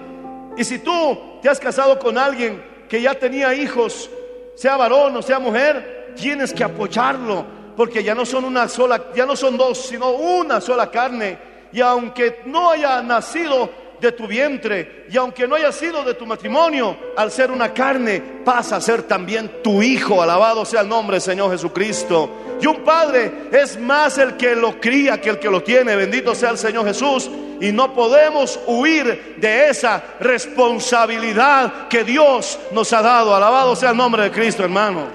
[0.56, 4.10] Y si tú te has casado con alguien que ya tenía hijos,
[4.54, 9.24] sea varón o sea mujer, tienes que apoyarlo, porque ya no son una sola, ya
[9.24, 11.38] no son dos, sino una sola carne.
[11.72, 13.70] Y aunque no haya nacido
[14.02, 18.20] de tu vientre y aunque no haya sido de tu matrimonio, al ser una carne,
[18.44, 20.20] pasa a ser también tu hijo.
[20.20, 22.58] Alabado sea el nombre del Señor Jesucristo.
[22.60, 25.94] Y un padre es más el que lo cría que el que lo tiene.
[25.94, 27.30] Bendito sea el Señor Jesús.
[27.60, 33.34] Y no podemos huir de esa responsabilidad que Dios nos ha dado.
[33.34, 35.06] Alabado sea el nombre de Cristo, hermano.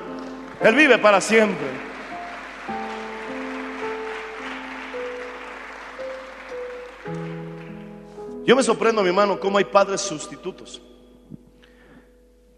[0.62, 1.87] Él vive para siempre.
[8.48, 10.82] Yo me sorprendo, mi hermano, cómo hay padres sustitutos,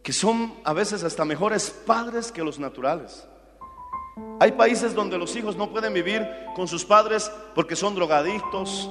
[0.04, 3.28] que son a veces hasta mejores padres que los naturales.
[4.40, 6.22] Hay países donde los hijos no pueden vivir
[6.56, 8.88] con sus padres porque son drogadictos,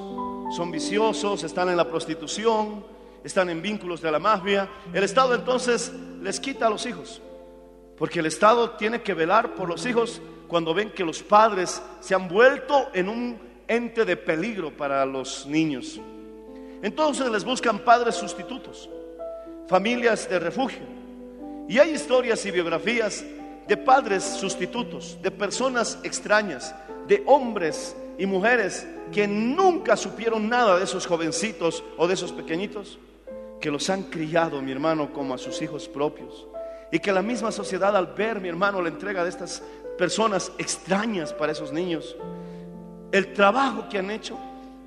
[0.57, 2.85] son viciosos, están en la prostitución,
[3.23, 4.69] están en vínculos de la mafia.
[4.93, 7.23] El Estado entonces les quita a los hijos,
[7.97, 12.17] porque el Estado tiene que velar por los hijos cuando ven que los padres se
[12.17, 16.01] han vuelto en un ente de peligro para los niños.
[16.83, 18.89] Entonces les buscan padres sustitutos,
[19.67, 20.83] familias de refugio.
[21.69, 23.25] Y hay historias y biografías
[23.67, 26.75] de padres sustitutos, de personas extrañas,
[27.07, 32.99] de hombres y mujeres que nunca supieron nada de esos jovencitos o de esos pequeñitos,
[33.61, 36.47] que los han criado, mi hermano, como a sus hijos propios.
[36.91, 39.63] Y que la misma sociedad al ver, mi hermano, la entrega de estas
[39.99, 42.17] personas extrañas para esos niños,
[43.13, 44.39] el trabajo que han hecho,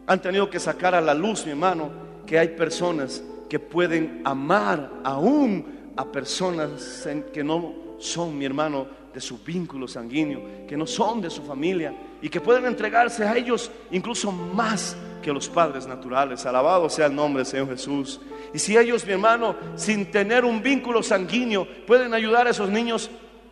[0.08, 1.90] han tenido que sacar a la luz, mi hermano,
[2.26, 9.20] que hay personas que pueden amar aún a personas que no son, mi hermano, de
[9.20, 13.70] su vínculo sanguíneo, que no son de su familia y que pueden entregarse a ellos
[13.92, 16.46] incluso más que los padres naturales.
[16.46, 18.22] Alabado sea el nombre del Señor Jesús.
[18.54, 23.10] Y si ellos, mi hermano, sin tener un vínculo sanguíneo, pueden ayudar a esos niños,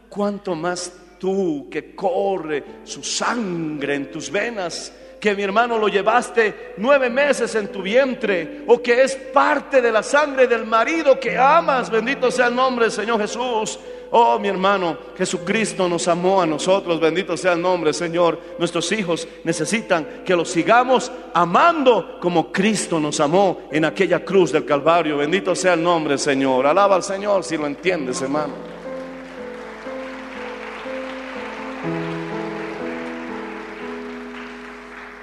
[0.08, 4.94] ¿cuánto más tú que corre su sangre en tus venas?
[5.20, 9.92] Que mi hermano lo llevaste nueve meses en tu vientre o que es parte de
[9.92, 11.90] la sangre del marido que amas.
[11.90, 13.80] Bendito sea el nombre Señor Jesús.
[14.12, 17.00] Oh, mi hermano, Jesucristo nos amó a nosotros.
[17.00, 18.40] Bendito sea el nombre, Señor.
[18.58, 24.66] Nuestros hijos necesitan que los sigamos amando como Cristo nos amó en aquella cruz del
[24.66, 25.18] Calvario.
[25.18, 26.66] Bendito sea el nombre, Señor.
[26.66, 28.69] Alaba al Señor si lo entiendes, hermano.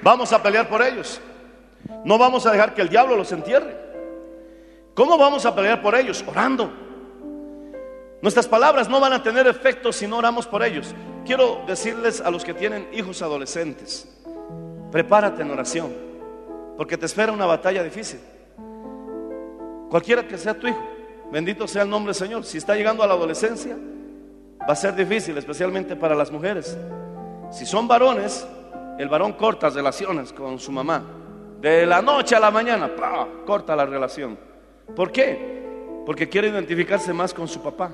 [0.06, 1.20] Vamos a pelear por ellos.
[2.04, 3.76] No vamos a dejar que el diablo los entierre.
[4.94, 6.24] ¿Cómo vamos a pelear por ellos?
[6.28, 6.72] Orando.
[8.22, 10.94] Nuestras palabras no van a tener efecto si no oramos por ellos.
[11.24, 14.08] Quiero decirles a los que tienen hijos adolescentes,
[14.92, 15.92] prepárate en oración,
[16.76, 18.20] porque te espera una batalla difícil.
[19.90, 20.84] Cualquiera que sea tu hijo,
[21.32, 22.44] bendito sea el nombre del Señor.
[22.44, 23.76] Si está llegando a la adolescencia,
[24.60, 26.78] va a ser difícil, especialmente para las mujeres.
[27.50, 28.46] Si son varones,
[28.98, 31.02] el varón corta relaciones con su mamá.
[31.60, 33.26] De la noche a la mañana, ¡pah!
[33.44, 34.38] corta la relación.
[34.94, 36.02] ¿Por qué?
[36.04, 37.92] Porque quiere identificarse más con su papá.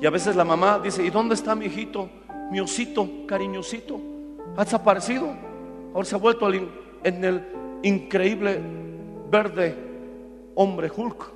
[0.00, 2.08] Y a veces la mamá dice, ¿y dónde está mi hijito,
[2.50, 4.00] mi osito, cariñosito?
[4.56, 5.28] ¿Ha desaparecido?
[5.94, 7.46] Ahora se ha vuelto en el
[7.82, 8.60] increíble
[9.30, 9.76] verde
[10.54, 11.30] hombre Hulk.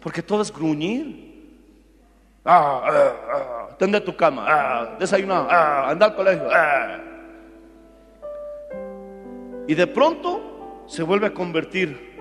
[0.00, 1.32] Porque todo es gruñir.
[2.44, 6.46] Ah, ah, ah, tende tu cama, ah, desayunar, ah, anda al colegio.
[6.52, 7.13] ah.
[9.66, 12.14] Y de pronto se vuelve a convertir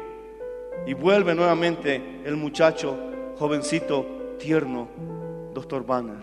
[0.86, 2.98] y vuelve nuevamente el muchacho
[3.38, 4.88] jovencito, tierno,
[5.54, 6.18] doctor Banner.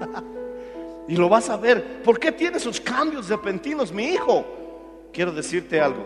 [1.08, 2.02] y lo vas a ver.
[2.02, 4.44] ¿Por qué tiene esos cambios repentinos, mi hijo?
[5.12, 6.04] Quiero decirte algo.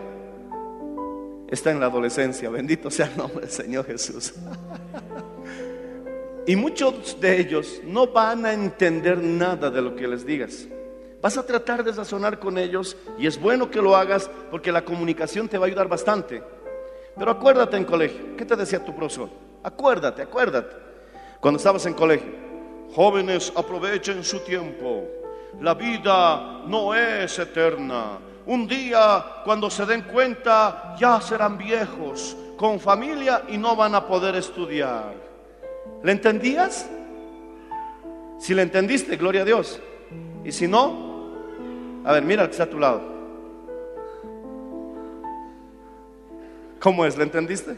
[1.47, 2.49] Está en la adolescencia.
[2.49, 4.33] Bendito sea el nombre del Señor Jesús.
[6.45, 10.67] y muchos de ellos no van a entender nada de lo que les digas.
[11.27, 14.85] Vas a tratar de razonar con ellos y es bueno que lo hagas porque la
[14.85, 16.41] comunicación te va a ayudar bastante.
[17.17, 19.27] Pero acuérdate en colegio, ¿qué te decía tu profesor?
[19.61, 20.73] Acuérdate, acuérdate.
[21.41, 22.31] Cuando estabas en colegio,
[22.95, 25.03] jóvenes aprovechen su tiempo.
[25.59, 28.19] La vida no es eterna.
[28.45, 34.07] Un día, cuando se den cuenta, ya serán viejos, con familia y no van a
[34.07, 35.13] poder estudiar.
[36.05, 36.89] ¿Le entendías?
[38.39, 39.81] Si le entendiste, gloria a Dios.
[40.45, 41.16] Y si no,
[42.07, 43.01] a ver, mira al que está a tu lado.
[46.79, 47.17] ¿Cómo es?
[47.17, 47.75] ¿Le entendiste?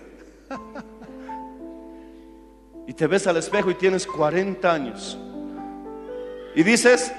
[2.85, 5.17] y te ves al espejo y tienes 40 años.
[6.53, 7.11] Y dices,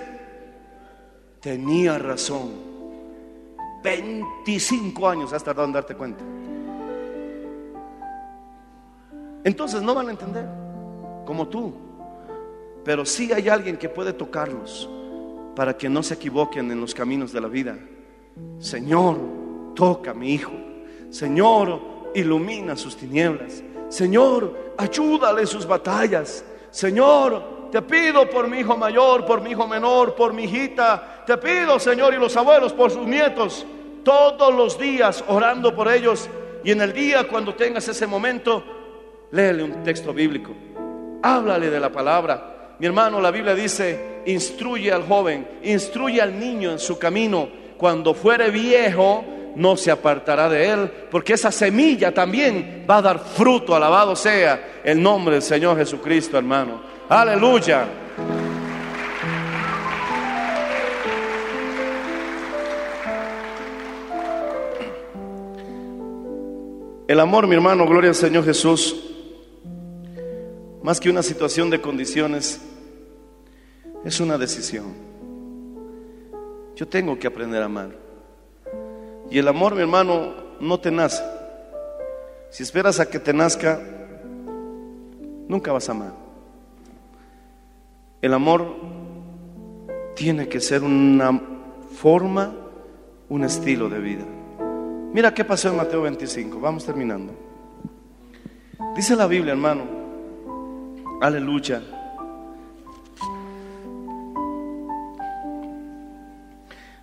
[1.41, 2.53] tenía razón.
[3.83, 6.23] 25 años has tardado en darte cuenta.
[9.43, 10.47] Entonces no van a entender,
[11.27, 11.75] como tú.
[12.85, 14.89] Pero sí hay alguien que puede tocarlos
[15.55, 17.79] para que no se equivoquen en los caminos de la vida.
[18.59, 19.19] Señor,
[19.75, 20.53] toca a mi hijo.
[21.11, 21.81] Señor,
[22.15, 23.63] ilumina sus tinieblas.
[23.89, 26.45] Señor, ayúdale sus batallas.
[26.71, 31.25] Señor, te pido por mi hijo mayor, por mi hijo menor, por mi hijita.
[31.27, 33.67] Te pido, Señor, y los abuelos por sus nietos.
[34.05, 36.29] Todos los días orando por ellos.
[36.65, 38.63] Y en el día cuando tengas ese momento,
[39.31, 40.53] léele un texto bíblico.
[41.23, 42.60] Háblale de la palabra.
[42.81, 47.47] Mi hermano, la Biblia dice, instruye al joven, instruye al niño en su camino.
[47.76, 49.22] Cuando fuere viejo,
[49.55, 53.76] no se apartará de él, porque esa semilla también va a dar fruto.
[53.76, 56.81] Alabado sea el nombre del Señor Jesucristo, hermano.
[57.07, 57.87] Aleluya.
[67.07, 68.97] El amor, mi hermano, gloria al Señor Jesús,
[70.83, 72.70] más que una situación de condiciones,
[74.05, 74.95] es una decisión.
[76.77, 77.91] Yo tengo que aprender a amar.
[79.31, 81.23] Y el amor, mi hermano, no te nace.
[82.51, 83.81] Si esperas a que te nazca,
[85.49, 86.13] nunca vas a amar.
[88.23, 88.77] El amor
[90.17, 91.41] tiene que ser una
[91.97, 92.53] forma,
[93.29, 94.25] un estilo de vida.
[95.13, 96.61] Mira qué pasó en Mateo 25.
[96.61, 97.33] Vamos terminando.
[98.97, 99.85] Dice la Biblia, hermano.
[101.21, 102.00] Aleluya.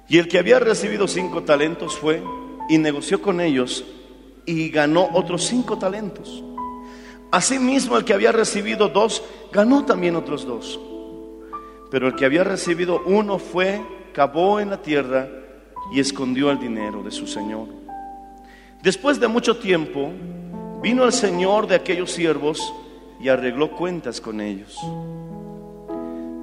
[0.09, 2.23] Y el que había recibido cinco talentos fue
[2.69, 3.83] y negoció con ellos
[4.45, 6.43] y ganó otros cinco talentos.
[7.31, 10.79] Asimismo, el que había recibido dos, ganó también otros dos.
[11.91, 13.81] Pero el que había recibido uno fue,
[14.13, 15.27] cavó en la tierra
[15.91, 17.67] y escondió el dinero de su señor.
[18.81, 20.11] Después de mucho tiempo,
[20.81, 22.73] vino el señor de aquellos siervos
[23.19, 24.77] y arregló cuentas con ellos.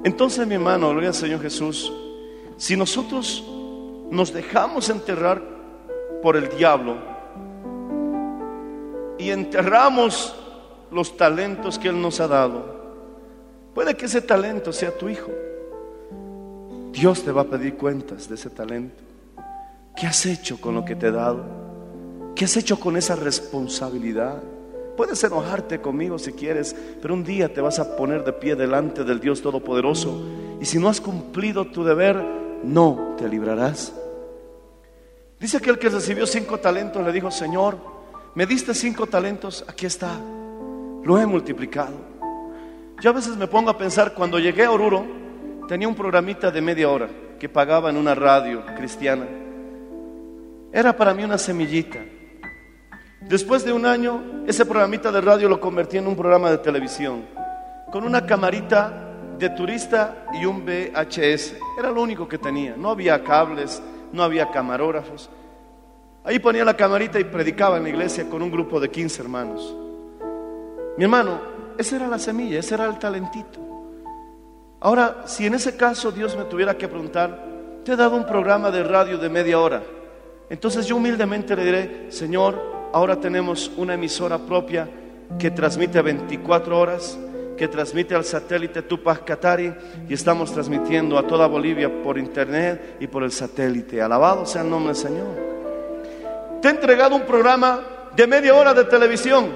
[0.05, 1.91] Entonces, mi hermano, gloria al Señor Jesús,
[2.59, 3.43] si nosotros
[4.11, 5.43] nos dejamos enterrar
[6.23, 6.97] por el diablo
[9.19, 10.35] y enterramos
[10.91, 12.65] los talentos que Él nos ha dado,
[13.75, 15.31] puede que ese talento sea tu hijo.
[16.93, 19.03] Dios te va a pedir cuentas de ese talento.
[19.97, 21.45] ¿Qué has hecho con lo que te he dado?
[22.35, 24.43] ¿Qué has hecho con esa responsabilidad?
[24.97, 29.03] Puedes enojarte conmigo si quieres, pero un día te vas a poner de pie delante
[29.03, 30.23] del Dios Todopoderoso
[30.61, 33.93] y si no has cumplido tu deber, no te librarás.
[35.39, 37.77] Dice que el que recibió cinco talentos le dijo, Señor,
[38.35, 40.11] me diste cinco talentos, aquí está,
[41.05, 41.95] lo he multiplicado.
[43.01, 45.05] Yo a veces me pongo a pensar, cuando llegué a Oruro,
[45.69, 47.09] tenía un programita de media hora
[47.39, 49.27] que pagaba en una radio cristiana.
[50.73, 51.99] Era para mí una semillita.
[53.21, 57.25] Después de un año, ese programita de radio lo convertí en un programa de televisión,
[57.91, 59.04] con una camarita
[59.39, 61.55] de turista y un VHS.
[61.78, 62.74] Era lo único que tenía.
[62.76, 63.82] No había cables,
[64.12, 65.30] no había camarógrafos.
[66.24, 69.76] Ahí ponía la camarita y predicaba en la iglesia con un grupo de 15 hermanos.
[70.97, 71.41] Mi hermano,
[71.76, 73.61] esa era la semilla, ese era el talentito.
[74.80, 77.45] Ahora, si en ese caso Dios me tuviera que preguntar,
[77.85, 79.82] te he dado un programa de radio de media hora,
[80.49, 84.89] entonces yo humildemente le diré, Señor, ahora tenemos una emisora propia
[85.39, 87.18] que transmite 24 horas,
[87.57, 89.73] que transmite al satélite Tupac Katari
[90.09, 94.03] y estamos transmitiendo a toda Bolivia por internet y por el satélite.
[94.03, 95.55] Alabado sea el nombre del Señor.
[96.61, 99.51] Te he entregado un programa de media hora de televisión.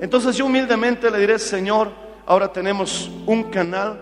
[0.00, 1.90] Entonces yo humildemente le diré, Señor,
[2.26, 4.00] ahora tenemos un canal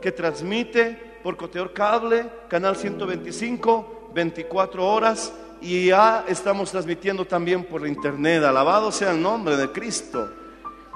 [0.00, 7.86] que transmite por Coteor Cable, canal 125, 24 horas y ya estamos transmitiendo también por
[7.86, 8.44] internet.
[8.44, 10.30] Alabado sea el nombre de Cristo.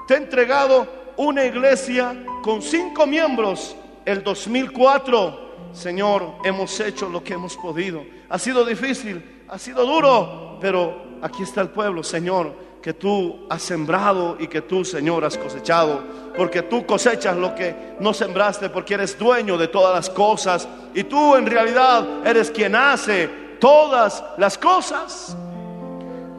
[0.07, 0.87] Te he entregado
[1.19, 5.49] una iglesia con cinco miembros el 2004.
[5.73, 8.05] Señor, hemos hecho lo que hemos podido.
[8.29, 13.61] Ha sido difícil, ha sido duro, pero aquí está el pueblo, Señor, que tú has
[13.61, 16.01] sembrado y que tú, Señor, has cosechado.
[16.37, 20.69] Porque tú cosechas lo que no sembraste, porque eres dueño de todas las cosas.
[20.93, 23.27] Y tú en realidad eres quien hace
[23.59, 25.35] todas las cosas.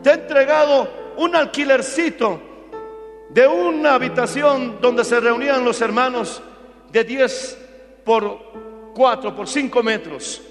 [0.02, 2.49] Te he entregado un alquilercito
[3.32, 6.42] de una habitación donde se reunían los hermanos
[6.90, 7.58] de 10
[8.04, 10.42] por 4, por 5 metros.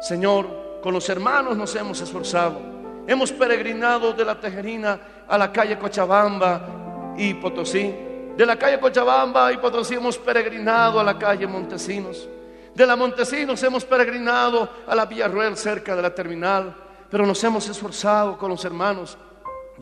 [0.00, 2.60] Señor, con los hermanos nos hemos esforzado.
[3.06, 7.92] Hemos peregrinado de la Tejerina a la calle Cochabamba y Potosí.
[8.36, 12.28] De la calle Cochabamba y Potosí hemos peregrinado a la calle Montesinos.
[12.74, 16.74] De la Montesinos hemos peregrinado a la Villarruel cerca de la terminal,
[17.10, 19.18] pero nos hemos esforzado con los hermanos.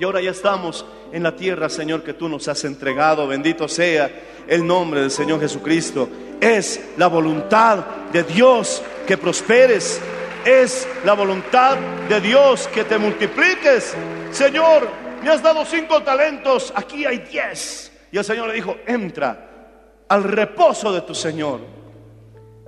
[0.00, 3.26] Y ahora ya estamos en la tierra, Señor, que tú nos has entregado.
[3.26, 4.10] Bendito sea
[4.48, 6.08] el nombre del Señor Jesucristo.
[6.40, 10.00] Es la voluntad de Dios que prosperes.
[10.42, 11.76] Es la voluntad
[12.08, 13.94] de Dios que te multipliques.
[14.30, 14.88] Señor,
[15.22, 17.92] me has dado cinco talentos, aquí hay diez.
[18.10, 19.74] Y el Señor le dijo, entra
[20.08, 21.60] al reposo de tu Señor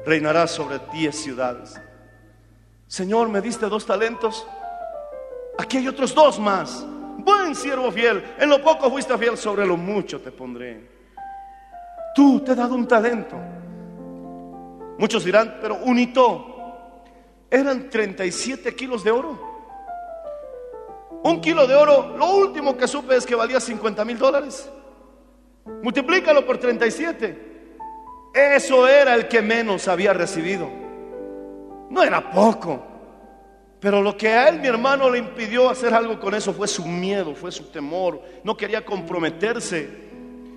[0.04, 1.80] reinará sobre diez ciudades.
[2.86, 4.46] Señor, me diste dos talentos.
[5.56, 6.84] Aquí hay otros dos más.
[7.24, 8.22] Buen siervo fiel.
[8.38, 10.88] En lo poco fuiste fiel, sobre lo mucho te pondré.
[12.14, 13.36] Tú te he dado un talento.
[14.98, 17.02] Muchos dirán, pero un hito.
[17.50, 19.52] Eran 37 kilos de oro.
[21.24, 24.68] Un kilo de oro, lo último que supe es que valía 50 mil dólares.
[25.82, 27.52] Multiplícalo por 37.
[28.34, 30.68] Eso era el que menos había recibido.
[31.90, 32.91] No era poco.
[33.82, 36.86] Pero lo que a él, mi hermano, le impidió hacer algo con eso fue su
[36.86, 38.22] miedo, fue su temor.
[38.44, 39.90] No quería comprometerse.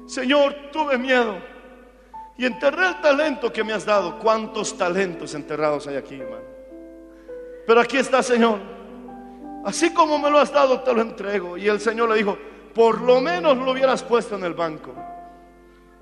[0.05, 1.39] Señor, tuve miedo.
[2.37, 4.19] Y enterré el talento que me has dado.
[4.19, 6.43] ¿Cuántos talentos enterrados hay aquí, hermano?
[7.65, 8.59] Pero aquí está, Señor.
[9.65, 11.57] Así como me lo has dado, te lo entrego.
[11.57, 12.37] Y el Señor le dijo,
[12.75, 14.93] por lo menos lo hubieras puesto en el banco.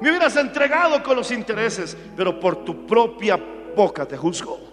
[0.01, 3.39] Me hubieras entregado con los intereses, pero por tu propia
[3.73, 4.72] boca te juzgo.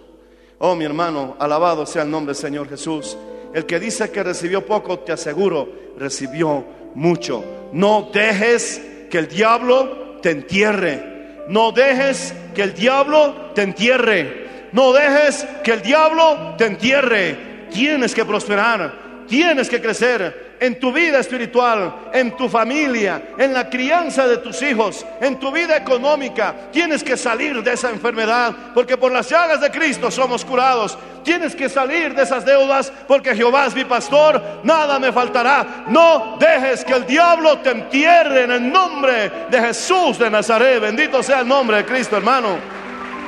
[0.63, 3.17] Oh, mi hermano, alabado sea el nombre del Señor Jesús.
[3.51, 7.43] El que dice que recibió poco, te aseguro, recibió mucho.
[7.73, 11.45] No dejes que el diablo te entierre.
[11.47, 14.69] No dejes que el diablo te entierre.
[14.71, 17.67] No dejes que el diablo te entierre.
[17.71, 19.25] Tienes que prosperar.
[19.27, 24.61] Tienes que crecer en tu vida espiritual, en tu familia, en la crianza de tus
[24.61, 26.53] hijos, en tu vida económica.
[26.71, 30.99] Tienes que salir de esa enfermedad porque por las llagas de Cristo somos curados.
[31.23, 35.85] Tienes que salir de esas deudas porque Jehová es mi pastor, nada me faltará.
[35.87, 40.79] No dejes que el diablo te entierre en el nombre de Jesús de Nazaret.
[40.79, 42.59] Bendito sea el nombre de Cristo, hermano.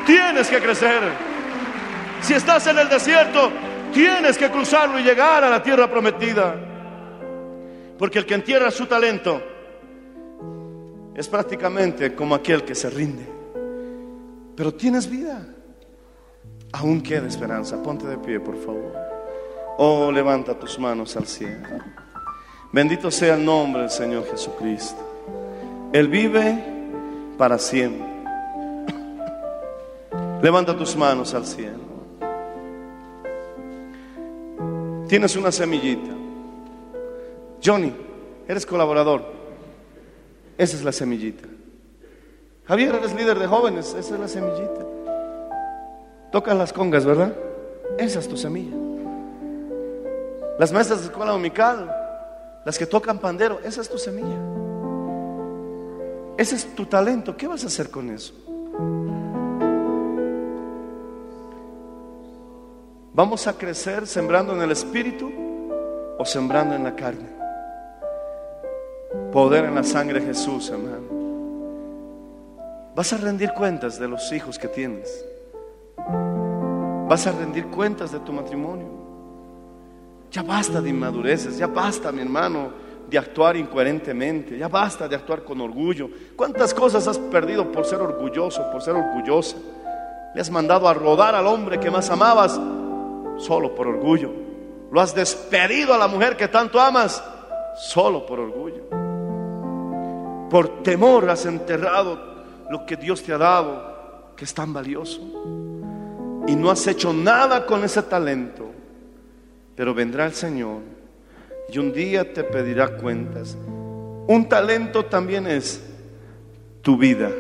[0.06, 1.02] Tienes que crecer.
[2.22, 3.52] Si estás en el desierto,
[3.92, 6.73] tienes que cruzarlo y llegar a la tierra prometida.
[8.04, 9.42] Porque el que entierra su talento
[11.16, 13.26] es prácticamente como aquel que se rinde.
[14.58, 15.48] Pero tienes vida.
[16.74, 17.82] Aún queda esperanza.
[17.82, 18.94] Ponte de pie, por favor.
[19.78, 21.66] Oh, levanta tus manos al cielo.
[22.74, 25.90] Bendito sea el nombre del Señor Jesucristo.
[25.94, 26.62] Él vive
[27.38, 28.06] para siempre.
[30.42, 31.80] Levanta tus manos al cielo.
[35.08, 36.23] Tienes una semillita.
[37.64, 37.94] Johnny,
[38.48, 39.24] eres colaborador.
[40.58, 41.48] Esa es la semillita.
[42.66, 43.96] Javier, eres líder de jóvenes.
[43.98, 44.86] Esa es la semillita.
[46.32, 47.36] Tocas las congas, ¿verdad?
[47.98, 48.76] Esa es tu semilla.
[50.60, 51.90] Las maestras de escuela dominical,
[52.66, 54.38] las que tocan pandero, esa es tu semilla.
[56.38, 57.36] Ese es tu talento.
[57.38, 58.34] ¿Qué vas a hacer con eso?
[63.14, 65.32] ¿Vamos a crecer sembrando en el espíritu
[66.18, 67.43] o sembrando en la carne?
[69.32, 71.14] Poder en la sangre de Jesús, hermano.
[72.96, 75.26] Vas a rendir cuentas de los hijos que tienes.
[77.08, 78.88] Vas a rendir cuentas de tu matrimonio.
[80.32, 82.72] Ya basta de inmadureces, ya basta, mi hermano,
[83.08, 86.10] de actuar incoherentemente, ya basta de actuar con orgullo.
[86.36, 89.58] ¿Cuántas cosas has perdido por ser orgulloso, por ser orgullosa?
[90.34, 92.60] Le has mandado a rodar al hombre que más amabas
[93.38, 94.32] solo por orgullo.
[94.92, 97.24] Lo has despedido a la mujer que tanto amas
[97.76, 99.03] solo por orgullo.
[100.54, 102.20] Por temor has enterrado
[102.70, 105.20] lo que Dios te ha dado, que es tan valioso.
[106.46, 108.70] Y no has hecho nada con ese talento.
[109.76, 110.82] Pero vendrá el Señor
[111.70, 113.58] y un día te pedirá cuentas.
[114.28, 115.84] Un talento también es
[116.84, 117.32] tu vida.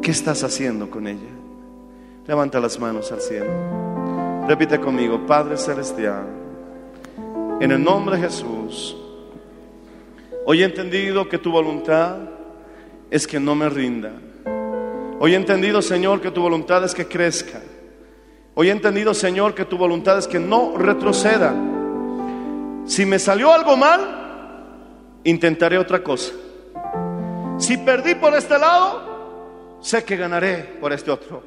[0.00, 1.32] ¿Qué estás haciendo con ella?
[2.28, 4.46] Levanta las manos al cielo.
[4.46, 6.28] Repite conmigo, Padre Celestial,
[7.60, 8.99] en el nombre de Jesús,
[10.44, 12.18] hoy he entendido que tu voluntad
[13.10, 14.12] es que no me rinda.
[15.18, 17.60] Hoy he entendido, Señor, que tu voluntad es que crezca.
[18.54, 21.54] Hoy he entendido, Señor, que tu voluntad es que no retroceda.
[22.86, 26.32] Si me salió algo mal, intentaré otra cosa.
[27.58, 31.42] Si perdí por este lado, sé que ganaré por este otro.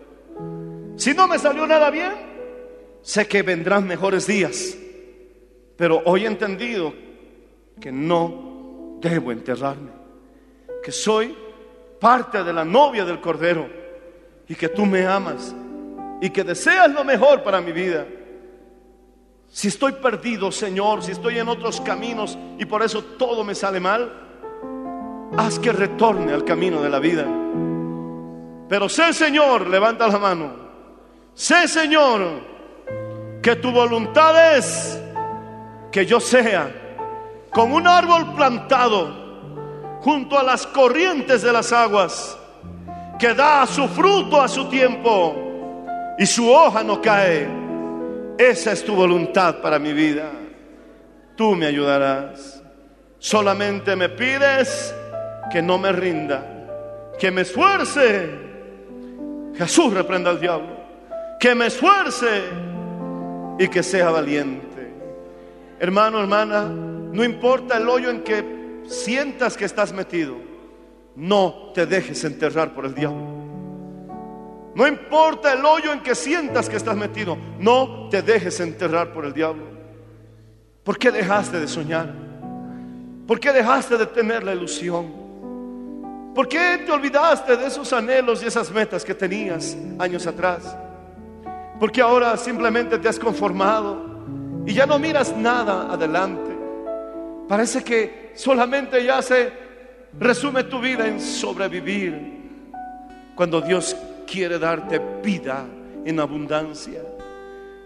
[0.96, 2.14] Si no me salió nada bien,
[3.02, 4.78] sé que vendrán mejores días.
[5.76, 6.94] Pero hoy he entendido
[7.82, 8.53] que no
[9.10, 9.92] debo enterrarme,
[10.82, 11.36] que soy
[12.00, 13.68] parte de la novia del Cordero
[14.48, 15.54] y que tú me amas
[16.22, 18.06] y que deseas lo mejor para mi vida.
[19.50, 23.80] Si estoy perdido, Señor, si estoy en otros caminos y por eso todo me sale
[23.80, 24.12] mal,
[25.38, 27.26] haz que retorne al camino de la vida.
[28.70, 30.52] Pero sé, Señor, levanta la mano,
[31.34, 32.42] sé, Señor,
[33.42, 35.00] que tu voluntad es
[35.92, 36.83] que yo sea
[37.54, 39.24] como un árbol plantado
[40.02, 42.38] junto a las corrientes de las aguas,
[43.18, 45.36] que da su fruto a su tiempo
[46.18, 47.48] y su hoja no cae.
[48.38, 50.30] Esa es tu voluntad para mi vida.
[51.36, 52.62] Tú me ayudarás.
[53.20, 54.94] Solamente me pides
[55.52, 56.46] que no me rinda,
[57.18, 58.30] que me esfuerce.
[59.56, 60.84] Jesús reprenda al diablo.
[61.40, 62.44] Que me esfuerce
[63.60, 64.94] y que sea valiente.
[65.80, 66.70] Hermano, hermana,
[67.14, 70.36] no importa el hoyo en que sientas que estás metido,
[71.16, 73.44] no te dejes enterrar por el diablo.
[74.76, 79.26] No importa el hoyo en que sientas que estás metido, no te dejes enterrar por
[79.26, 79.64] el diablo.
[80.84, 82.12] ¿Por qué dejaste de soñar?
[83.28, 85.14] ¿Por qué dejaste de tener la ilusión?
[86.34, 90.76] ¿Por qué te olvidaste de esos anhelos y esas metas que tenías años atrás?
[91.80, 94.14] Porque ahora simplemente te has conformado
[94.66, 96.43] y ya no miras nada adelante.
[97.48, 99.52] Parece que solamente ya se
[100.20, 102.34] resume tu vida en sobrevivir.
[103.36, 105.66] Cuando Dios quiere darte vida
[106.06, 107.02] en abundancia.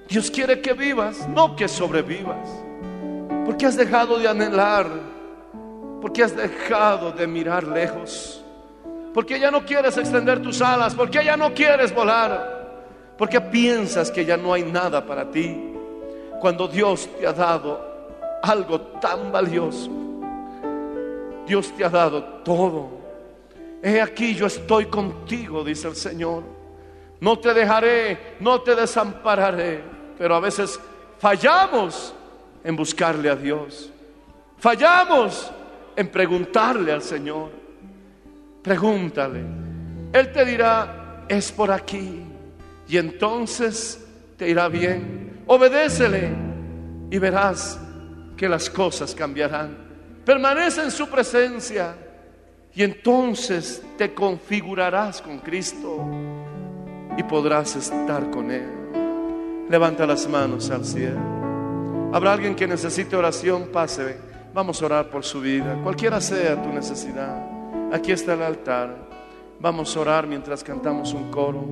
[0.08, 2.48] Dios quiere que vivas, no que sobrevivas.
[3.46, 4.88] Porque has dejado de anhelar,
[6.02, 8.44] porque has dejado de mirar lejos,
[9.14, 12.84] porque ya no quieres extender tus alas, porque ya no quieres volar,
[13.18, 15.74] porque piensas que ya no hay nada para ti,
[16.40, 17.97] cuando Dios te ha dado
[18.42, 19.90] algo tan valioso.
[21.48, 22.90] Dios te ha dado todo.
[23.82, 26.44] He aquí yo estoy contigo, dice el Señor.
[27.20, 29.82] No te dejaré, no te desampararé.
[30.18, 30.80] Pero a veces
[31.20, 32.14] fallamos
[32.64, 33.92] en buscarle a Dios.
[34.58, 35.52] Fallamos
[35.96, 37.52] en preguntarle al Señor.
[38.62, 39.42] Pregúntale.
[40.12, 42.24] Él te dirá, es por aquí.
[42.88, 44.06] Y entonces
[44.38, 45.44] te irá bien.
[45.48, 46.32] Obedécele
[47.10, 47.80] y verás
[48.38, 49.76] que las cosas cambiarán.
[50.24, 51.96] Permanece en su presencia
[52.74, 56.06] y entonces te configurarás con Cristo
[57.18, 59.68] y podrás estar con Él.
[59.70, 61.20] Levanta las manos al cielo.
[62.14, 64.18] Habrá alguien que necesite oración, pase.
[64.54, 67.58] Vamos a orar por su vida, cualquiera sea tu necesidad.
[67.92, 68.96] Aquí está el altar.
[69.60, 71.66] Vamos a orar mientras cantamos un coro.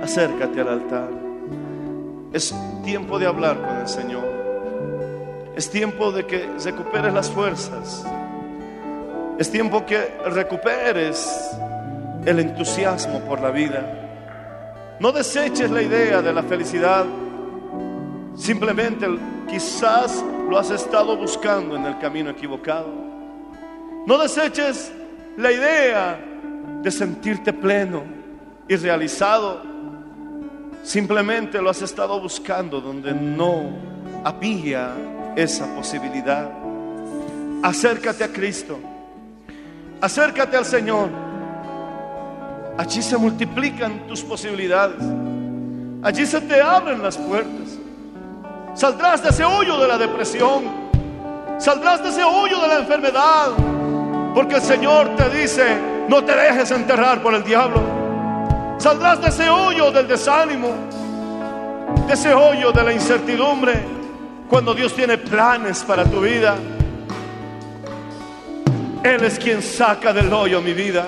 [0.00, 1.08] Acércate al altar.
[2.32, 4.31] Es tiempo de hablar con el Señor.
[5.56, 8.06] Es tiempo de que recuperes las fuerzas.
[9.38, 11.50] Es tiempo que recuperes
[12.24, 14.96] el entusiasmo por la vida.
[14.98, 17.04] No deseches la idea de la felicidad.
[18.34, 19.06] Simplemente
[19.48, 22.88] quizás lo has estado buscando en el camino equivocado.
[24.06, 24.90] No deseches
[25.36, 26.18] la idea
[26.82, 28.04] de sentirte pleno
[28.68, 29.62] y realizado.
[30.82, 33.70] Simplemente lo has estado buscando donde no
[34.24, 34.94] había
[35.36, 36.50] esa posibilidad.
[37.62, 38.78] Acércate a Cristo.
[40.00, 41.08] Acércate al Señor.
[42.76, 45.02] Allí se multiplican tus posibilidades.
[46.02, 47.78] Allí se te abren las puertas.
[48.74, 50.64] Saldrás de ese hoyo de la depresión.
[51.58, 53.50] Saldrás de ese hoyo de la enfermedad.
[54.34, 55.76] Porque el Señor te dice,
[56.08, 57.80] no te dejes enterrar por el diablo.
[58.78, 60.70] Saldrás de ese hoyo del desánimo.
[62.08, 64.01] De ese hoyo de la incertidumbre
[64.52, 66.56] cuando Dios tiene planes para tu vida.
[69.02, 71.06] Él es quien saca del hoyo mi vida.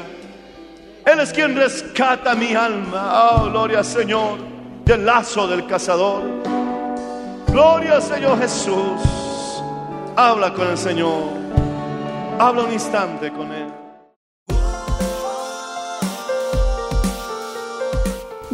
[1.04, 3.34] Él es quien rescata mi alma.
[3.34, 4.38] Oh, gloria Señor,
[4.86, 6.22] del lazo del cazador.
[7.48, 9.62] Gloria Señor Jesús.
[10.16, 11.24] Habla con el Señor.
[12.38, 13.83] Habla un instante con Él.